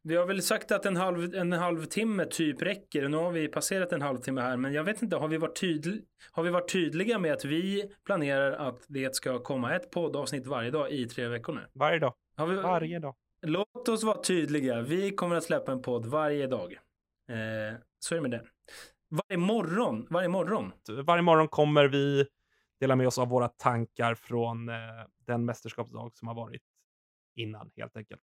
Vi 0.02 0.16
har 0.16 0.26
väl 0.26 0.42
sagt 0.42 0.72
att 0.72 0.86
en, 0.86 0.96
halv, 0.96 1.34
en 1.34 1.52
halvtimme 1.52 2.24
typ 2.24 2.62
räcker. 2.62 3.08
Nu 3.08 3.16
har 3.16 3.30
vi 3.30 3.48
passerat 3.48 3.92
en 3.92 4.02
halvtimme 4.02 4.40
här, 4.40 4.56
men 4.56 4.72
jag 4.72 4.84
vet 4.84 5.02
inte, 5.02 5.16
har 5.16 5.28
vi, 5.28 5.36
varit 5.36 5.60
tydl, 5.60 5.98
har 6.30 6.42
vi 6.42 6.50
varit 6.50 6.72
tydliga 6.72 7.18
med 7.18 7.32
att 7.32 7.44
vi 7.44 7.92
planerar 8.04 8.52
att 8.52 8.84
det 8.88 9.14
ska 9.14 9.38
komma 9.38 9.76
ett 9.76 9.90
poddavsnitt 9.90 10.46
varje 10.46 10.70
dag 10.70 10.90
i 10.90 11.08
tre 11.08 11.28
veckor 11.28 11.52
nu? 11.52 11.60
Varje 11.72 11.98
dag. 11.98 12.14
Vi, 12.36 12.54
Varje 12.54 12.98
dag. 12.98 13.14
Låt 13.42 13.88
oss 13.88 14.04
vara 14.04 14.22
tydliga. 14.22 14.82
Vi 14.82 15.10
kommer 15.10 15.36
att 15.36 15.44
släppa 15.44 15.72
en 15.72 15.82
podd 15.82 16.06
varje 16.06 16.46
dag. 16.46 16.72
Eh, 17.28 17.78
så 17.98 18.14
är 18.14 18.16
det 18.16 18.22
med 18.22 18.30
det. 18.30 18.42
Varje 19.08 19.38
morgon. 19.38 20.06
Varje 20.10 20.28
morgon. 20.28 20.72
varje 21.04 21.22
morgon 21.22 21.48
kommer 21.48 21.88
vi 21.88 22.26
dela 22.80 22.96
med 22.96 23.06
oss 23.06 23.18
av 23.18 23.28
våra 23.28 23.48
tankar 23.48 24.14
från 24.14 24.68
eh, 24.68 24.74
den 25.26 25.44
mästerskapsdag 25.44 26.16
som 26.16 26.28
har 26.28 26.34
varit 26.34 26.62
innan 27.36 27.70
helt 27.76 27.96
enkelt. 27.96 28.20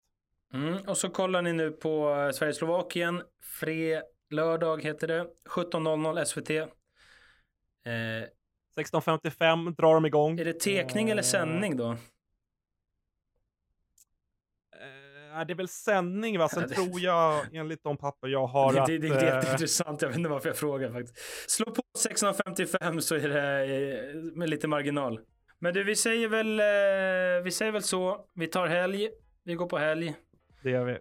Mm, 0.54 0.78
och 0.88 0.98
så 0.98 1.10
kollar 1.10 1.42
ni 1.42 1.54
nu 1.54 1.72
på 1.72 2.10
eh, 2.10 2.32
Sverige-Slovakien. 2.32 3.24
Fre 3.60 4.04
lördag 4.30 4.84
heter 4.84 5.08
det. 5.08 5.28
17.00 5.50 6.26
SVT. 6.26 6.50
Eh, 6.50 6.68
16.55 8.78 9.76
drar 9.76 9.94
de 9.94 10.06
igång. 10.06 10.39
är 10.39 10.46
det 10.46 10.54
tekning 10.60 11.10
eller 11.10 11.22
Eh, 11.22 11.26
sändning 11.26 11.78
då? 11.78 11.92
Eh, 11.92 11.98
det 15.48 15.54
är 15.54 15.56
väl 15.56 15.68
sändning 15.68 16.39
va? 16.39 16.50
Sen 16.50 16.62
Ja, 16.62 16.68
det- 16.68 16.74
tror 16.76 17.00
jag 17.00 17.56
enligt 17.56 17.84
de 17.84 17.98
papper 17.98 18.28
jag 18.28 18.48
har 18.48 18.74
det, 18.74 18.82
att... 18.82 18.88
det, 18.88 18.98
det 18.98 19.08
är 19.08 19.36
jätteintressant. 19.36 20.02
Jag 20.02 20.10
vet 20.10 20.18
inte 20.18 20.30
varför 20.30 20.50
jag 20.50 20.58
frågar 20.58 20.92
faktiskt. 20.92 21.50
Slå 21.52 21.66
på 21.72 21.82
16.55 22.10 23.00
så 23.00 23.16
är 23.16 23.30
det 23.30 24.36
med 24.36 24.50
lite 24.50 24.68
marginal. 24.68 25.20
Men 25.63 25.73
du, 25.73 25.84
vi 25.84 25.95
säger 25.95 26.28
väl, 26.28 26.60
eh, 26.60 27.43
vi 27.43 27.52
säger 27.52 27.71
väl 27.71 27.84
så. 27.84 28.19
Vi 28.34 28.47
tar 28.47 28.67
helg. 28.67 29.10
Vi 29.43 29.56
går 29.56 29.65
på 29.65 29.78
helg. 29.78 30.15
det 30.63 30.69
gör 30.69 30.86
vi. 30.86 30.91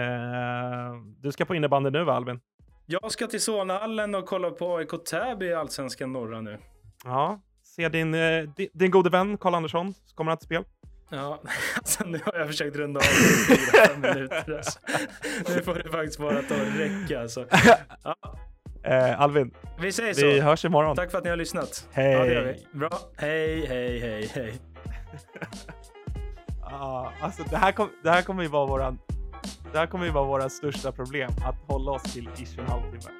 Eh, 0.00 1.02
du 1.18 1.32
ska 1.32 1.44
på 1.44 1.54
innebandy 1.54 1.90
nu 1.90 2.04
va 2.04 2.12
Albin? 2.12 2.40
Jag 2.86 3.12
ska 3.12 3.26
till 3.26 3.40
Solnahallen 3.40 4.14
och 4.14 4.26
kolla 4.26 4.50
på 4.50 4.76
AIK 4.76 5.04
Täby 5.10 5.46
i 5.46 5.54
Allsvenskan 5.54 6.12
norra 6.12 6.40
nu. 6.40 6.58
Ja. 7.04 7.40
Se 7.62 7.88
din, 7.88 8.14
eh, 8.14 8.42
din, 8.56 8.68
din 8.72 8.90
gode 8.90 9.10
vän 9.10 9.38
Karl 9.38 9.54
Andersson. 9.54 9.94
Kommer 10.14 10.30
han 10.30 10.38
till 10.38 10.46
spel? 10.46 10.64
Ja, 11.10 11.42
alltså 11.76 12.04
nu 12.04 12.20
har 12.24 12.38
jag 12.38 12.46
försökt 12.46 12.76
runda 12.76 13.00
av 13.00 13.04
i 13.04 13.56
fyra, 13.56 13.96
minuter. 14.14 14.56
Alltså. 14.56 14.78
Nu 15.48 15.62
får 15.62 15.74
det 15.74 15.90
faktiskt 15.90 16.18
bara 16.18 16.42
ta 16.42 16.54
och 16.54 16.78
räcka. 16.78 17.20
Alltså. 17.20 17.46
Ja, 18.04 18.16
Eh, 18.82 19.20
Albin, 19.20 19.50
vi 19.80 19.92
säger 19.92 20.14
så. 20.14 20.26
vi 20.26 20.40
hörs 20.40 20.64
imorgon. 20.64 20.96
Tack 20.96 21.10
för 21.10 21.18
att 21.18 21.24
ni 21.24 21.30
har 21.30 21.36
lyssnat. 21.36 21.88
Hej. 21.92 22.12
Ja, 22.12 22.24
det 22.24 22.32
gör 22.32 22.42
vi. 22.72 22.78
Bra. 22.78 22.90
Hej, 23.16 23.66
hej, 23.66 24.00
hej, 24.00 24.30
hej. 24.34 24.52
Ah, 26.72 27.08
alltså 27.20 27.42
det 27.50 27.56
här, 27.56 27.72
kom, 27.72 27.88
det 28.02 28.10
här 28.10 28.22
kommer 28.22 28.42
ju 28.42 28.48
vara 28.48 28.66
våran 28.66 28.98
Det 29.72 29.78
här 29.78 29.86
kommer 29.86 30.04
ju 30.04 30.10
vara 30.10 30.24
våra 30.24 30.48
största 30.48 30.92
problem, 30.92 31.30
att 31.44 31.56
hålla 31.66 31.90
oss 31.92 32.02
till 32.02 32.28
ish 32.36 32.58
en 32.58 32.66
halvtimme. 32.66 33.14